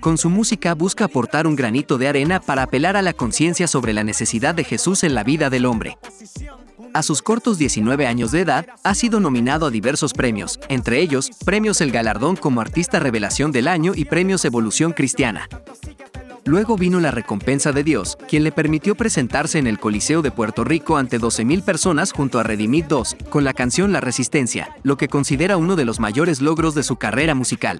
Con 0.00 0.18
su 0.18 0.30
música 0.30 0.74
busca 0.74 1.04
aportar 1.04 1.46
un 1.46 1.54
granito 1.54 1.96
de 1.96 2.08
arena 2.08 2.40
para 2.40 2.64
apelar 2.64 2.96
a 2.96 3.02
la 3.02 3.12
conciencia 3.12 3.68
sobre 3.68 3.92
la 3.92 4.02
necesidad 4.02 4.54
de 4.54 4.64
Jesús 4.64 5.04
en 5.04 5.14
la 5.14 5.22
vida 5.22 5.48
del 5.48 5.64
hombre. 5.64 5.96
A 6.94 7.02
sus 7.02 7.22
cortos 7.22 7.56
19 7.56 8.06
años 8.06 8.32
de 8.32 8.40
edad, 8.40 8.66
ha 8.82 8.94
sido 8.94 9.18
nominado 9.18 9.66
a 9.66 9.70
diversos 9.70 10.12
premios, 10.12 10.60
entre 10.68 11.00
ellos, 11.00 11.30
premios 11.44 11.80
El 11.80 11.90
Galardón 11.90 12.36
como 12.36 12.60
Artista 12.60 12.98
Revelación 12.98 13.50
del 13.50 13.66
Año 13.66 13.92
y 13.94 14.04
premios 14.04 14.44
Evolución 14.44 14.92
Cristiana. 14.92 15.48
Luego 16.44 16.76
vino 16.76 16.98
la 16.98 17.12
recompensa 17.12 17.70
de 17.70 17.84
Dios, 17.84 18.18
quien 18.28 18.42
le 18.42 18.50
permitió 18.50 18.96
presentarse 18.96 19.60
en 19.60 19.68
el 19.68 19.78
Coliseo 19.78 20.22
de 20.22 20.32
Puerto 20.32 20.64
Rico 20.64 20.96
ante 20.96 21.20
12.000 21.20 21.62
personas 21.62 22.12
junto 22.12 22.40
a 22.40 22.42
Redimit 22.42 22.86
2, 22.86 23.16
con 23.30 23.44
la 23.44 23.52
canción 23.52 23.92
La 23.92 24.00
Resistencia, 24.00 24.74
lo 24.82 24.96
que 24.96 25.06
considera 25.06 25.56
uno 25.56 25.76
de 25.76 25.84
los 25.84 26.00
mayores 26.00 26.40
logros 26.40 26.74
de 26.74 26.82
su 26.82 26.96
carrera 26.96 27.36
musical. 27.36 27.78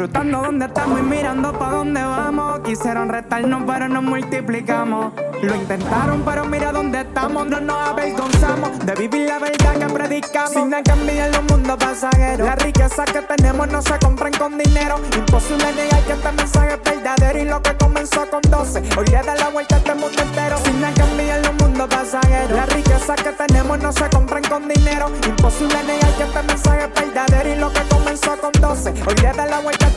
Disfrutando 0.00 0.40
donde 0.40 0.64
estamos 0.64 0.98
y 0.98 1.02
mirando 1.02 1.52
pa' 1.52 1.72
dónde 1.72 2.02
vamos. 2.02 2.60
Quisieron 2.60 3.10
restarnos, 3.10 3.64
pero 3.66 3.86
nos 3.86 4.02
multiplicamos. 4.02 5.12
Lo 5.42 5.54
intentaron, 5.54 6.22
pero 6.24 6.46
mira 6.46 6.72
dónde 6.72 7.02
estamos. 7.02 7.46
No 7.46 7.60
nos 7.60 7.88
avergonzamos 7.90 8.78
de 8.78 8.94
vivir 8.94 9.28
la 9.28 9.38
verdad 9.38 9.74
que 9.74 9.92
predicamos. 9.92 10.52
Sin 10.52 10.70
cambiar 10.70 11.30
los 11.34 11.42
mundos 11.42 11.76
pasajeros. 11.76 12.46
La 12.46 12.56
riqueza 12.56 13.04
que 13.04 13.20
tenemos 13.20 13.68
no 13.70 13.82
se 13.82 13.98
compran 13.98 14.32
con 14.32 14.56
dinero. 14.56 14.96
Imposible 15.14 15.70
negar 15.74 16.02
que 16.04 16.12
este 16.12 16.32
mensaje 16.32 16.74
es 16.76 16.82
verdadero. 16.82 17.38
Y 17.38 17.44
lo 17.44 17.60
que 17.60 17.76
comenzó 17.76 18.26
con 18.30 18.40
12, 18.40 18.82
hoy 18.96 19.04
le 19.04 19.22
da 19.22 19.34
la 19.34 19.50
vuelta 19.50 19.74
a 19.74 19.78
este 19.80 19.94
mundo 19.96 20.22
entero. 20.22 20.56
Sin 20.64 20.80
cambiar 20.80 21.44
los 21.44 21.54
mundos 21.60 21.88
pasajeros. 21.90 22.52
La 22.52 22.64
riqueza 22.64 23.16
que 23.16 23.32
tenemos 23.32 23.78
no 23.78 23.92
se 23.92 24.08
compran 24.08 24.44
con 24.44 24.66
dinero. 24.66 25.12
Imposible 25.28 25.76
negar 25.82 26.10
que 26.14 26.22
este 26.22 26.42
mensaje 26.42 26.84
es 26.84 26.94
verdadero. 26.94 27.50
Y 27.50 27.56
lo 27.56 27.70
que 27.70 27.82
comenzó 27.90 28.34
con 28.38 28.52
12, 28.52 28.94
hoy 29.06 29.14
le 29.16 29.32
da 29.34 29.44
la 29.44 29.60
vuelta 29.60 29.89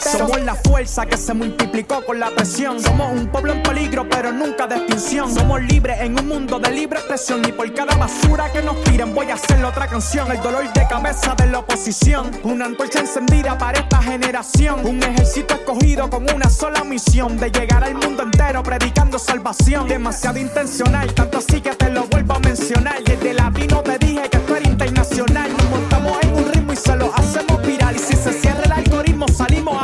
Somos 0.00 0.40
la 0.42 0.54
fuerza 0.54 1.06
que 1.06 1.16
se 1.16 1.34
multiplicó 1.34 2.04
con 2.04 2.18
la 2.18 2.30
presión. 2.30 2.80
Somos 2.80 3.12
un 3.12 3.26
pueblo 3.26 3.52
en 3.52 3.62
peligro, 3.62 4.08
pero 4.08 4.32
nunca 4.32 4.66
de 4.66 4.76
extinción. 4.76 5.32
Somos 5.32 5.60
libres 5.62 6.00
en 6.00 6.18
un 6.18 6.28
mundo 6.28 6.58
de 6.58 6.70
libre 6.70 6.98
expresión. 6.98 7.42
Y 7.46 7.52
por 7.52 7.72
cada 7.74 7.94
basura 7.96 8.50
que 8.52 8.62
nos 8.62 8.82
tiren, 8.84 9.14
voy 9.14 9.30
a 9.30 9.34
hacer 9.34 9.62
otra 9.64 9.86
canción. 9.86 10.30
El 10.30 10.40
dolor 10.40 10.72
de 10.72 10.86
cabeza 10.88 11.34
de 11.34 11.46
la 11.46 11.58
oposición. 11.58 12.30
Una 12.44 12.66
antorcha 12.66 13.00
encendida 13.00 13.58
para 13.58 13.80
esta 13.80 14.02
generación. 14.02 14.86
Un 14.86 15.02
ejército 15.02 15.54
escogido 15.54 16.08
con 16.08 16.32
una 16.32 16.48
sola 16.48 16.84
misión: 16.84 17.36
de 17.38 17.50
llegar 17.50 17.84
al 17.84 17.94
mundo 17.94 18.22
entero 18.22 18.62
predicando 18.62 19.18
salvación. 19.18 19.88
Demasiado 19.88 20.38
intencional, 20.38 21.12
tanto 21.14 21.38
así 21.38 21.60
que 21.60 21.74
te 21.74 21.90
lo 21.90 22.04
vuelvo 22.06 22.34
a 22.34 22.38
mencionar. 22.38 23.02
Desde 23.04 23.34
latino 23.34 23.82
te 23.82 23.98
dije 23.98 24.28
que 24.30 24.36
esto 24.36 24.56
era 24.56 24.68
internacional. 24.68 25.50
Nos 25.52 25.70
montamos 25.70 26.18
en 26.22 26.34
un 26.34 26.52
ritmo 26.52 26.72
y 26.72 26.76
se 26.76 26.96
lo 26.96 27.12
hacemos 27.14 27.62
viral. 27.62 27.96
Y 27.96 27.98
si 27.98 28.16
se 28.16 28.32
cierra 28.32 28.67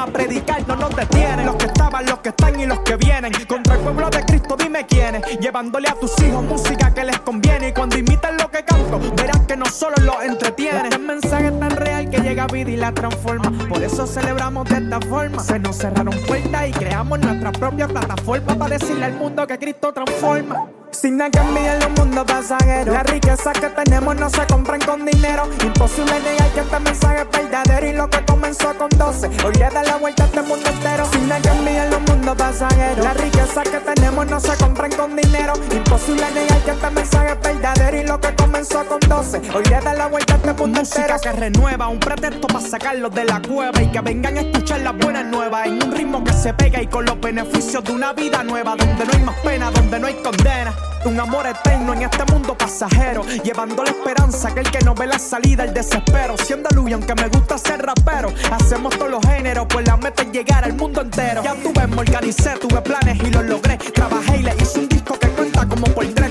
a 0.05 0.12
predicar, 0.12 0.66
no 0.68 0.76
nos 0.76 0.94
detienen. 0.94 1.46
Los 1.46 1.57
que 1.57 1.66
estaban, 1.66 2.07
los 2.07 2.18
que 2.18 2.28
están 2.28 2.61
y 2.61 2.66
los 2.66 2.80
que 2.80 2.96
vienen. 2.96 3.32
Contra 3.48 3.74
el 3.74 3.80
pueblo 3.80 4.11
de 4.11 4.24
Cristo, 4.24 4.57
dime 4.57 4.86
quiénes. 4.86 5.22
Llevándole 5.40 5.88
a 5.88 5.94
tus 5.94 6.12
hijos 6.22 6.44
música 6.44 6.92
que 6.92 7.05
les 7.05 7.18
conviene. 7.20 7.68
Y 7.68 7.72
cuando 7.72 7.96
imitan 7.96 8.36
que 8.62 9.22
verán 9.22 9.46
que 9.46 9.57
no 9.57 9.66
solo 9.66 9.96
los 10.02 10.22
entretiene. 10.22 10.84
Este 10.84 10.98
mensaje 10.98 11.46
es 11.46 11.59
tan 11.59 11.70
real 11.70 12.09
que 12.09 12.18
llega 12.18 12.44
a 12.44 12.46
vida 12.46 12.70
y 12.70 12.76
la 12.76 12.92
transforma. 12.92 13.50
Por 13.68 13.82
eso 13.82 14.07
celebramos 14.07 14.68
de 14.68 14.76
esta 14.76 15.00
forma. 15.00 15.42
Se 15.42 15.59
nos 15.59 15.76
cerraron 15.76 16.14
puertas 16.26 16.68
y 16.68 16.72
creamos 16.72 17.18
nuestra 17.18 17.50
propia 17.52 17.88
plataforma 17.88 18.55
para 18.55 18.78
decirle 18.78 19.07
al 19.07 19.14
mundo 19.14 19.46
que 19.46 19.59
Cristo 19.59 19.92
transforma. 19.92 20.66
Sin 20.92 21.16
nada 21.16 21.30
que 21.30 21.38
envidiar 21.38 21.82
los 21.82 21.90
mundos 21.98 22.24
pasajeros. 22.24 22.94
Las 22.94 23.07
riquezas 23.11 23.59
que 23.59 23.68
tenemos 23.70 24.14
no 24.14 24.30
se 24.30 24.46
compran 24.46 24.80
con 24.80 25.05
dinero. 25.05 25.48
Imposible 25.64 26.20
negar 26.20 26.50
que 26.50 26.61
este 26.61 26.80
mensaje 26.80 27.22
es 27.22 27.30
verdadero. 27.30 27.86
Y 27.88 27.92
lo 27.94 28.09
que 28.09 28.24
comenzó 28.24 28.74
con 28.78 28.88
12, 28.90 29.28
hoy 29.44 29.55
le 29.55 29.70
da 29.70 29.82
la 29.82 29.96
vuelta 29.96 30.22
a 30.22 30.26
este 30.26 30.42
mundo 30.42 30.70
entero. 30.70 31.05
Sin 31.11 31.28
nada 31.28 31.42
que 31.42 31.48
envidiar 31.48 31.88
los 31.88 32.00
mundos 32.02 32.36
pasajeros. 32.36 33.05
Las 33.05 33.16
riquezas 33.16 33.68
que 33.68 33.78
tenemos 33.78 34.26
no 34.26 34.38
se 34.38 34.57
compran 34.57 34.92
con 34.92 35.16
dinero. 35.16 35.55
Imposible 35.72 36.30
negar 36.30 36.59
que 36.62 36.70
este 36.70 36.90
mensaje 36.90 37.32
es 37.32 37.40
verdadero. 37.40 37.96
Y 37.96 38.05
lo 38.05 38.20
que 38.20 38.43
comenzó 38.45 38.84
con 38.86 39.01
12, 39.01 39.40
hoy 39.55 39.64
le 39.64 39.80
da 39.80 39.95
la 39.95 40.07
vuelta 40.07 40.34
a 40.34 40.36
este 40.36 40.53
mundo 40.53 40.80
Música 40.80 41.03
entero. 41.03 41.20
que 41.22 41.32
renueva, 41.32 41.88
un 41.88 41.99
pretexto 41.99 42.47
para 42.47 42.61
sacarlos 42.61 43.14
de 43.14 43.24
la 43.24 43.40
cueva 43.40 43.82
y 43.82 43.90
que 43.90 44.01
vengan 44.03 44.36
a 44.36 44.40
escuchar 44.42 44.80
las 44.80 44.97
buenas 44.99 45.24
nuevas 45.24 45.66
en 45.66 45.82
un 45.82 45.90
ritmo 45.90 46.22
que 46.22 46.32
se 46.34 46.53
pega 46.53 46.82
y 46.82 46.86
con 46.86 47.07
los 47.07 47.18
beneficios 47.18 47.82
de 47.82 47.92
una 47.92 48.12
vida 48.12 48.45
nueva 48.45 48.76
donde 48.76 49.07
no 49.07 49.12
hay 49.14 49.22
más 49.22 49.36
pena, 49.40 49.70
donde 49.70 49.99
no 49.99 50.07
hay 50.07 50.14
condena. 50.22 50.74
Un 51.07 51.20
amor 51.20 51.47
eterno 51.47 51.92
en 51.92 52.03
este 52.03 52.24
mundo 52.32 52.57
pasajero, 52.57 53.24
llevando 53.42 53.82
la 53.82 53.90
esperanza 53.90 54.55
que 54.55 54.61
el 54.61 54.70
que 54.70 54.80
no 54.80 54.95
ve 54.95 55.07
la 55.07 55.18
salida, 55.18 55.64
el 55.64 55.74
desespero. 55.74 56.34
Siendo 56.38 56.70
luz, 56.70 56.92
aunque 56.92 57.14
me 57.14 57.28
gusta 57.28 57.59
ser 57.59 57.84
rapero, 57.84 58.32
hacemos 58.51 58.97
todos 58.97 59.11
los 59.11 59.20
géneros, 59.26 59.66
pues 59.68 59.86
la 59.86 59.99
meta 59.99 60.22
es 60.22 60.32
llegar 60.32 60.64
al 60.64 60.72
mundo 60.74 61.03
entero. 61.03 61.42
Ya 61.42 61.55
tuve, 61.55 61.86
me 61.86 61.97
organicé, 61.99 62.57
tuve 62.59 62.80
planes 62.80 63.18
y 63.22 63.30
los 63.30 63.45
logré. 63.45 63.76
Trabajé 63.76 64.38
y 64.38 64.42
le 64.45 64.55
hice 64.59 64.78
un 64.78 64.88
disco 64.88 65.18
que 65.18 65.28
cuenta 65.28 65.68
como 65.68 65.86
por 65.88 66.07
tres, 66.07 66.24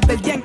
desde 0.00 0.14
el 0.14 0.22
día 0.22 0.34
en 0.34 0.42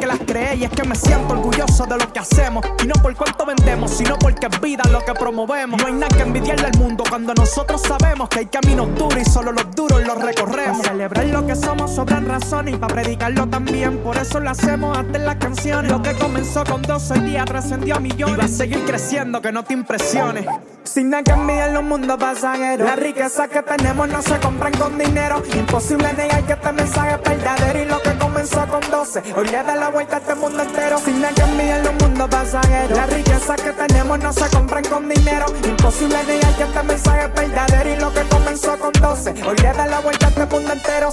que 0.74 0.84
me 0.84 0.96
siento 0.96 1.34
orgulloso 1.34 1.86
de 1.86 1.98
lo 1.98 2.12
que 2.12 2.20
hacemos. 2.20 2.66
Y 2.84 2.88
no 2.88 2.94
por 3.02 3.16
cuánto 3.16 3.46
vendemos, 3.46 3.92
sino 3.92 4.18
porque 4.18 4.48
es 4.48 4.62
vida 4.62 4.84
lo 4.92 5.04
que 5.04 5.14
promovemos. 5.14 5.80
No 5.82 5.88
hay 5.88 5.94
nada 5.94 6.16
que 6.16 6.24
envidiarle 6.24 6.68
al 6.68 6.78
mundo 6.78 7.04
cuando 7.08 7.34
nosotros 7.34 7.82
sabemos 7.82 8.30
que 8.30 8.40
hay 8.40 8.46
caminos 8.48 8.88
duros 8.96 9.20
y 9.20 9.26
solo 9.26 9.52
los 9.52 9.76
duros 9.76 10.06
los 10.06 10.22
recorremos. 10.22 10.78
Para 10.78 10.90
celebrar 10.90 11.26
lo 11.26 11.46
que 11.46 11.56
somos 11.56 11.94
sobran 11.96 12.28
razones 12.28 12.76
y 12.76 12.78
para 12.78 12.94
predicarlo 12.94 13.48
también. 13.48 14.00
Por 14.00 14.18
eso 14.18 14.40
lo 14.40 14.50
hacemos 14.50 14.98
hasta 14.98 15.18
en 15.18 15.26
las 15.26 15.36
canciones. 15.36 15.92
Lo 15.92 16.02
que 16.02 16.14
comenzó 16.14 16.64
con 16.64 16.82
dos 16.82 17.12
hoy 17.12 17.20
día 17.22 17.46
trascendió 17.46 17.96
a 17.96 18.00
millones. 18.00 18.36
Y 18.36 18.38
va 18.38 18.46
a 18.46 18.48
seguir 18.48 18.84
creciendo, 18.86 19.42
que 19.42 19.52
no 19.52 19.64
te 19.64 19.74
impresiones. 19.74 20.46
Sin 20.84 21.10
nada 21.10 21.24
que 21.24 21.32
envidiar 21.32 21.72
los 21.72 21.84
mundos 21.84 22.18
pasajeros. 22.18 22.88
Las 22.88 22.98
riquezas 22.98 23.48
que 23.48 23.62
tenemos 23.62 24.08
no 24.10 24.22
se 24.22 24.38
compran 24.40 24.74
con 24.74 24.98
dinero. 24.98 25.42
Imposible 25.54 26.12
negar 26.14 26.44
que 26.44 26.54
este 26.54 26.72
mensaje 26.72 27.16
es 27.16 27.30
verdadero. 27.30 27.80
Y 27.84 27.86
lo 27.86 28.02
que 28.02 28.18
comenzó 28.18 28.68
con 28.68 28.82
12, 28.90 29.24
hoy 29.36 29.46
le 29.48 29.64
da 29.64 29.76
la 29.76 29.90
vuelta 29.90 30.18
a 30.18 30.20
este 30.20 30.36
mundo 30.36 30.63
Sin 31.04 31.20
nada 31.20 31.34
que 31.34 31.42
envidiar 31.42 31.84
los 31.84 31.94
mundos 32.02 32.30
pasajeros. 32.30 32.98
Las 32.98 33.10
riquezas 33.12 33.62
que 33.62 33.72
tenemos 33.72 34.20
no 34.20 34.32
se 34.32 34.48
compran 34.50 34.84
con 34.86 35.10
dinero. 35.10 35.46
Imposible 35.66 36.24
negar 36.24 36.56
que 36.56 36.64
este 36.64 36.84
mensaje 36.84 37.26
es 37.26 37.34
verdadero. 37.34 37.90
Y 37.90 37.96
lo 37.98 38.14
que 38.14 38.22
comenzó 38.30 38.80
con 38.80 38.94
12, 38.94 39.32
hoy 39.46 39.58
le 39.58 39.74
da 39.74 39.88
la 39.88 40.00
vuelta 40.00 40.28
a 40.28 40.30
este 40.30 40.46
mundo 40.46 40.72
entero. 40.72 41.10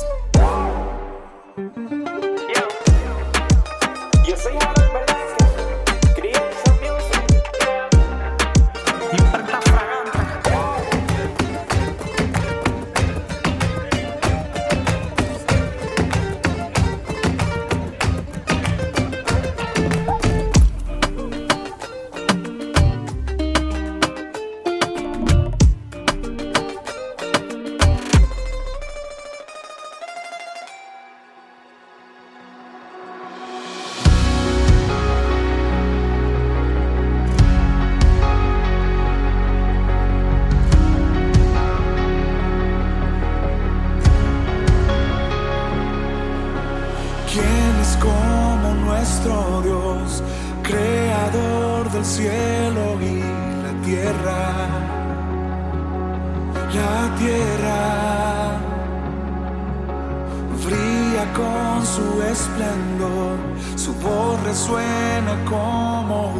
Con 61.40 61.86
su 61.86 62.22
esplendor, 62.22 63.36
su 63.76 63.92
voz 63.94 64.42
resuena 64.44 65.32
como 65.44 66.32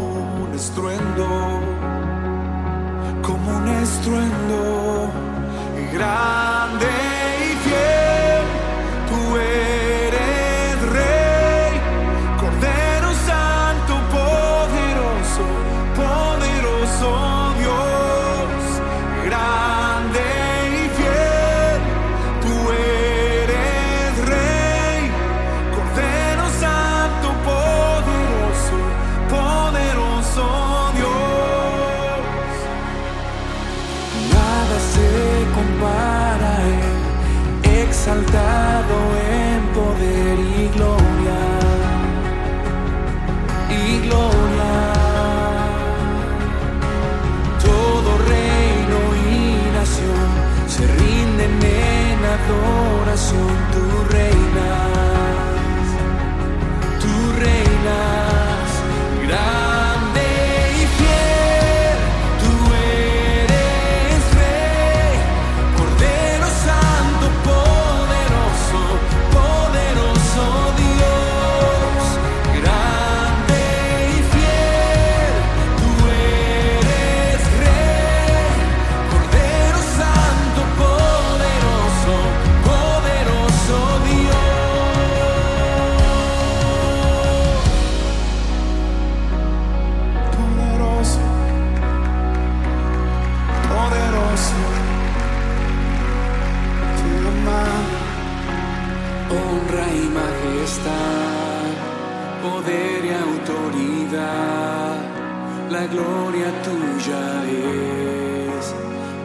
un 0.45 0.55
estruendo, 0.55 1.27
como 3.23 3.57
un 3.59 3.69
estruendo. 3.69 5.11
Grande 5.93 7.20
exaltado 38.01 38.40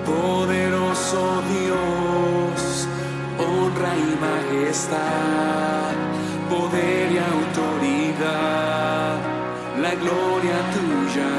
poderoso 0.06 1.41
Dios, 1.49 2.88
honra 3.39 3.91
y 3.97 4.16
majestad, 4.26 5.93
poder 6.49 7.12
y 7.12 7.18
autoridad, 7.18 9.18
la 9.82 9.95
gloria 9.95 10.58
tuya 10.76 11.32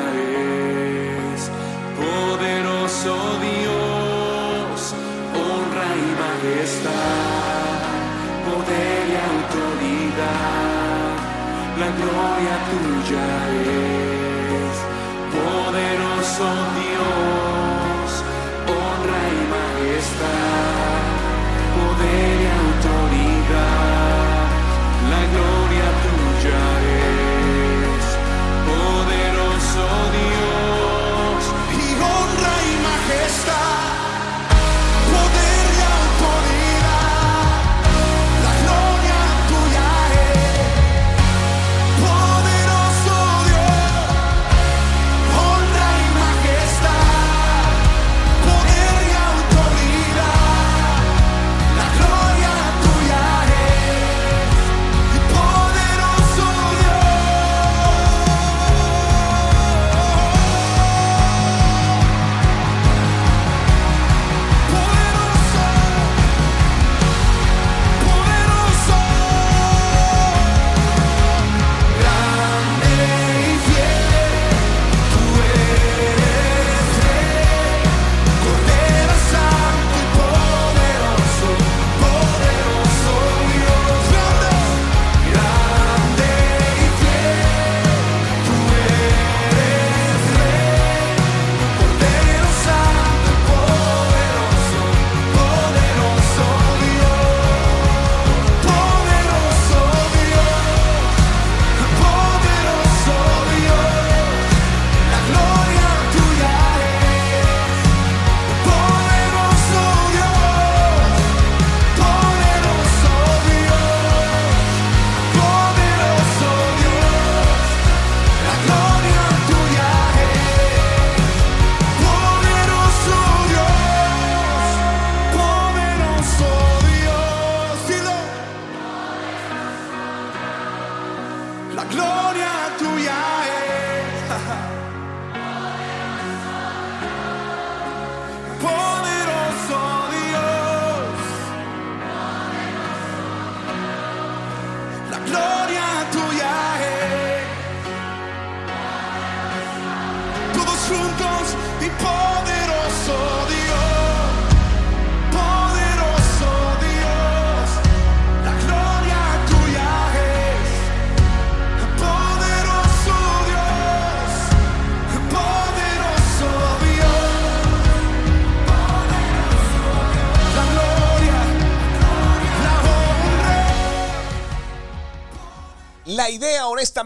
es, 1.33 1.41
poderoso 2.03 3.15
Dios, 3.49 4.77
honra 5.43 5.89
y 6.05 6.07
majestad, 6.25 7.81
poder 8.49 9.03
y 9.13 9.15
autoridad, 9.33 11.15
la 11.83 11.91
gloria 12.01 12.55
tuya 12.73 13.29
es, 13.63 14.77
poderoso 15.37 16.49
Dios, 16.75 16.86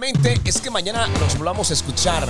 es 0.02 0.60
que 0.62 0.70
mañana 0.70 1.06
nos 1.20 1.36
volvamos 1.36 1.70
a 1.70 1.74
escuchar 1.74 2.26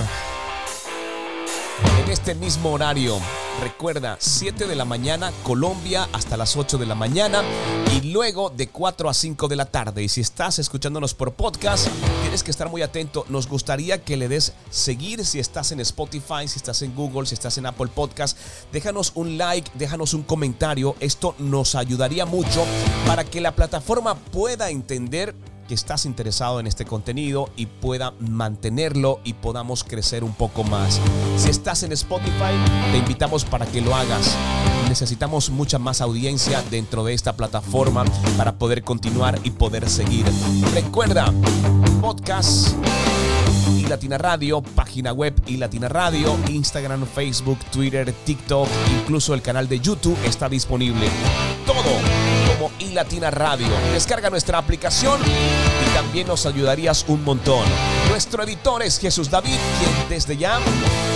en 2.03 2.11
este 2.11 2.35
mismo 2.35 2.73
horario. 2.73 3.17
Recuerda, 3.61 4.17
7 4.19 4.67
de 4.67 4.75
la 4.75 4.83
mañana, 4.83 5.31
Colombia, 5.43 6.09
hasta 6.11 6.35
las 6.35 6.57
8 6.57 6.77
de 6.77 6.85
la 6.85 6.95
mañana 6.95 7.43
y 7.95 8.11
luego 8.11 8.49
de 8.49 8.67
4 8.67 9.09
a 9.09 9.13
5 9.13 9.47
de 9.47 9.55
la 9.55 9.65
tarde. 9.65 10.03
Y 10.03 10.09
si 10.09 10.19
estás 10.19 10.59
escuchándonos 10.59 11.13
por 11.13 11.33
podcast, 11.33 11.87
tienes 12.23 12.43
que 12.43 12.51
estar 12.51 12.69
muy 12.69 12.81
atento. 12.81 13.25
Nos 13.29 13.47
gustaría 13.47 14.03
que 14.03 14.17
le 14.17 14.27
des 14.27 14.51
seguir 14.69 15.25
si 15.25 15.39
estás 15.39 15.71
en 15.71 15.79
Spotify, 15.79 16.47
si 16.47 16.57
estás 16.57 16.81
en 16.81 16.93
Google, 16.93 17.25
si 17.25 17.35
estás 17.35 17.57
en 17.57 17.67
Apple 17.67 17.89
Podcast. 17.95 18.37
Déjanos 18.73 19.13
un 19.15 19.37
like, 19.37 19.71
déjanos 19.75 20.13
un 20.13 20.23
comentario. 20.23 20.97
Esto 20.99 21.35
nos 21.39 21.75
ayudaría 21.75 22.25
mucho 22.25 22.65
para 23.07 23.23
que 23.23 23.39
la 23.39 23.55
plataforma 23.55 24.15
pueda 24.15 24.69
entender 24.69 25.33
que 25.71 25.75
estás 25.75 26.05
interesado 26.05 26.59
en 26.59 26.67
este 26.67 26.83
contenido 26.83 27.49
y 27.55 27.65
pueda 27.65 28.11
mantenerlo 28.19 29.21
y 29.23 29.31
podamos 29.31 29.85
crecer 29.85 30.21
un 30.21 30.33
poco 30.33 30.65
más. 30.65 30.99
Si 31.37 31.49
estás 31.49 31.83
en 31.83 31.93
Spotify, 31.93 32.51
te 32.91 32.97
invitamos 32.97 33.45
para 33.45 33.65
que 33.65 33.79
lo 33.79 33.95
hagas. 33.95 34.35
Necesitamos 34.89 35.49
mucha 35.49 35.79
más 35.79 36.01
audiencia 36.01 36.61
dentro 36.69 37.05
de 37.05 37.13
esta 37.13 37.37
plataforma 37.37 38.03
para 38.35 38.57
poder 38.57 38.83
continuar 38.83 39.39
y 39.45 39.51
poder 39.51 39.89
seguir. 39.89 40.25
Recuerda, 40.73 41.33
podcast 42.01 42.75
y 43.77 43.85
Latina 43.85 44.17
Radio, 44.17 44.61
página 44.61 45.13
web 45.13 45.41
y 45.47 45.55
Latina 45.55 45.87
Radio, 45.87 46.37
Instagram, 46.49 47.05
Facebook, 47.05 47.59
Twitter, 47.71 48.13
TikTok, 48.25 48.67
incluso 48.99 49.33
el 49.33 49.41
canal 49.41 49.69
de 49.69 49.79
YouTube 49.79 50.17
está 50.25 50.49
disponible. 50.49 51.07
Todo 51.65 52.20
como 52.61 52.71
y 52.79 52.91
Latina 52.91 53.31
Radio. 53.31 53.67
Descarga 53.91 54.29
nuestra 54.29 54.59
aplicación 54.59 55.19
y 55.21 55.95
también 55.95 56.27
nos 56.27 56.45
ayudarías 56.45 57.05
un 57.07 57.23
montón. 57.23 57.65
Nuestro 58.09 58.43
editor 58.43 58.83
es 58.83 58.99
Jesús 58.99 59.31
David, 59.31 59.57
quien 59.79 60.09
desde 60.09 60.37
ya 60.37 60.59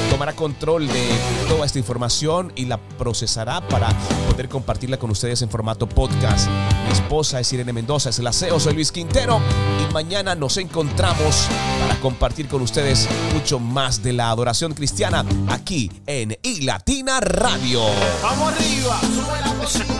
tomará 0.09 0.33
control 0.33 0.87
de 0.87 1.07
toda 1.47 1.65
esta 1.65 1.77
información 1.77 2.51
y 2.55 2.65
la 2.65 2.77
procesará 2.77 3.61
para 3.67 3.89
poder 4.29 4.49
compartirla 4.49 4.97
con 4.97 5.11
ustedes 5.11 5.41
en 5.43 5.49
formato 5.49 5.87
podcast. 5.87 6.47
Mi 6.87 6.93
esposa 6.93 7.39
es 7.39 7.53
Irene 7.53 7.73
Mendoza, 7.73 8.09
es 8.09 8.17
el 8.17 8.25
aseo, 8.25 8.59
soy 8.59 8.73
Luis 8.73 8.91
Quintero 8.91 9.39
y 9.87 9.93
mañana 9.93 10.33
nos 10.33 10.57
encontramos 10.57 11.47
para 11.79 11.99
compartir 11.99 12.47
con 12.47 12.63
ustedes 12.63 13.07
mucho 13.33 13.59
más 13.59 14.01
de 14.01 14.13
la 14.13 14.31
adoración 14.31 14.73
cristiana 14.73 15.23
aquí 15.49 15.91
en 16.07 16.35
iLatina 16.41 17.19
Radio. 17.19 17.81
Vamos 18.23 18.53
arriba, 18.53 18.99
sube 19.01 19.41
la 19.41 19.53
cocina. 19.61 19.94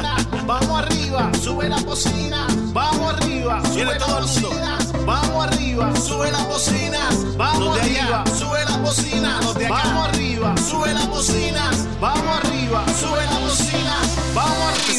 Vamos 0.46 0.80
arriba, 0.80 1.32
sube 1.44 1.70
la 1.70 1.82
cocina. 1.84 2.48
Vamos 2.74 3.14
arriba, 3.14 3.62
sube 3.74 3.86
la 3.86 3.98
cocina. 3.98 4.78
Vamos 5.06 5.46
arriba, 5.48 5.94
sube 5.96 6.32
la 6.32 6.46
cocina. 6.48 7.00
Vamos 7.38 7.78
arriba, 7.78 8.24
sube 8.38 8.66
la 8.66 8.78
cocina. 8.82 9.40
Vamos 9.70 10.08
arriba, 10.10 10.56
sube 10.58 10.94
la 10.94 11.08
cocina. 11.10 11.72
Vamos 12.00 12.38
arriba, 12.38 12.86
sube 13.00 13.26
la 13.26 13.40
cocina. 13.40 13.96
Vamos 14.34 14.76
arriba. 14.76 14.96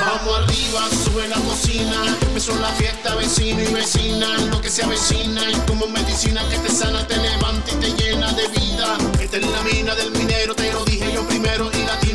Vamos 0.00 0.38
arriba, 0.38 0.80
sube 1.04 1.28
la 1.28 1.36
cocina. 1.36 2.16
Empezó 2.22 2.54
la 2.56 2.68
fiesta, 2.68 3.14
vecino 3.14 3.62
y 3.62 3.72
vecina. 3.72 4.26
Lo 4.50 4.60
que 4.60 4.70
se 4.70 4.84
avecina 4.84 5.42
y 5.50 5.54
como 5.66 5.86
medicina 5.86 6.42
que 6.48 6.58
te 6.58 6.70
sana, 6.70 7.06
te 7.06 7.16
levanta 7.16 7.70
y 7.72 7.74
te 7.76 7.92
llena 7.92 8.32
de 8.32 8.48
vida. 8.48 8.96
Esta 9.20 9.36
es 9.38 9.46
la 9.46 9.62
mina 9.62 9.94
del 9.94 10.10
minero, 10.12 10.54
te 10.54 10.72
lo 10.72 10.84
dije 10.84 11.12
yo 11.12 11.26
primero. 11.26 11.70
Y 11.72 11.87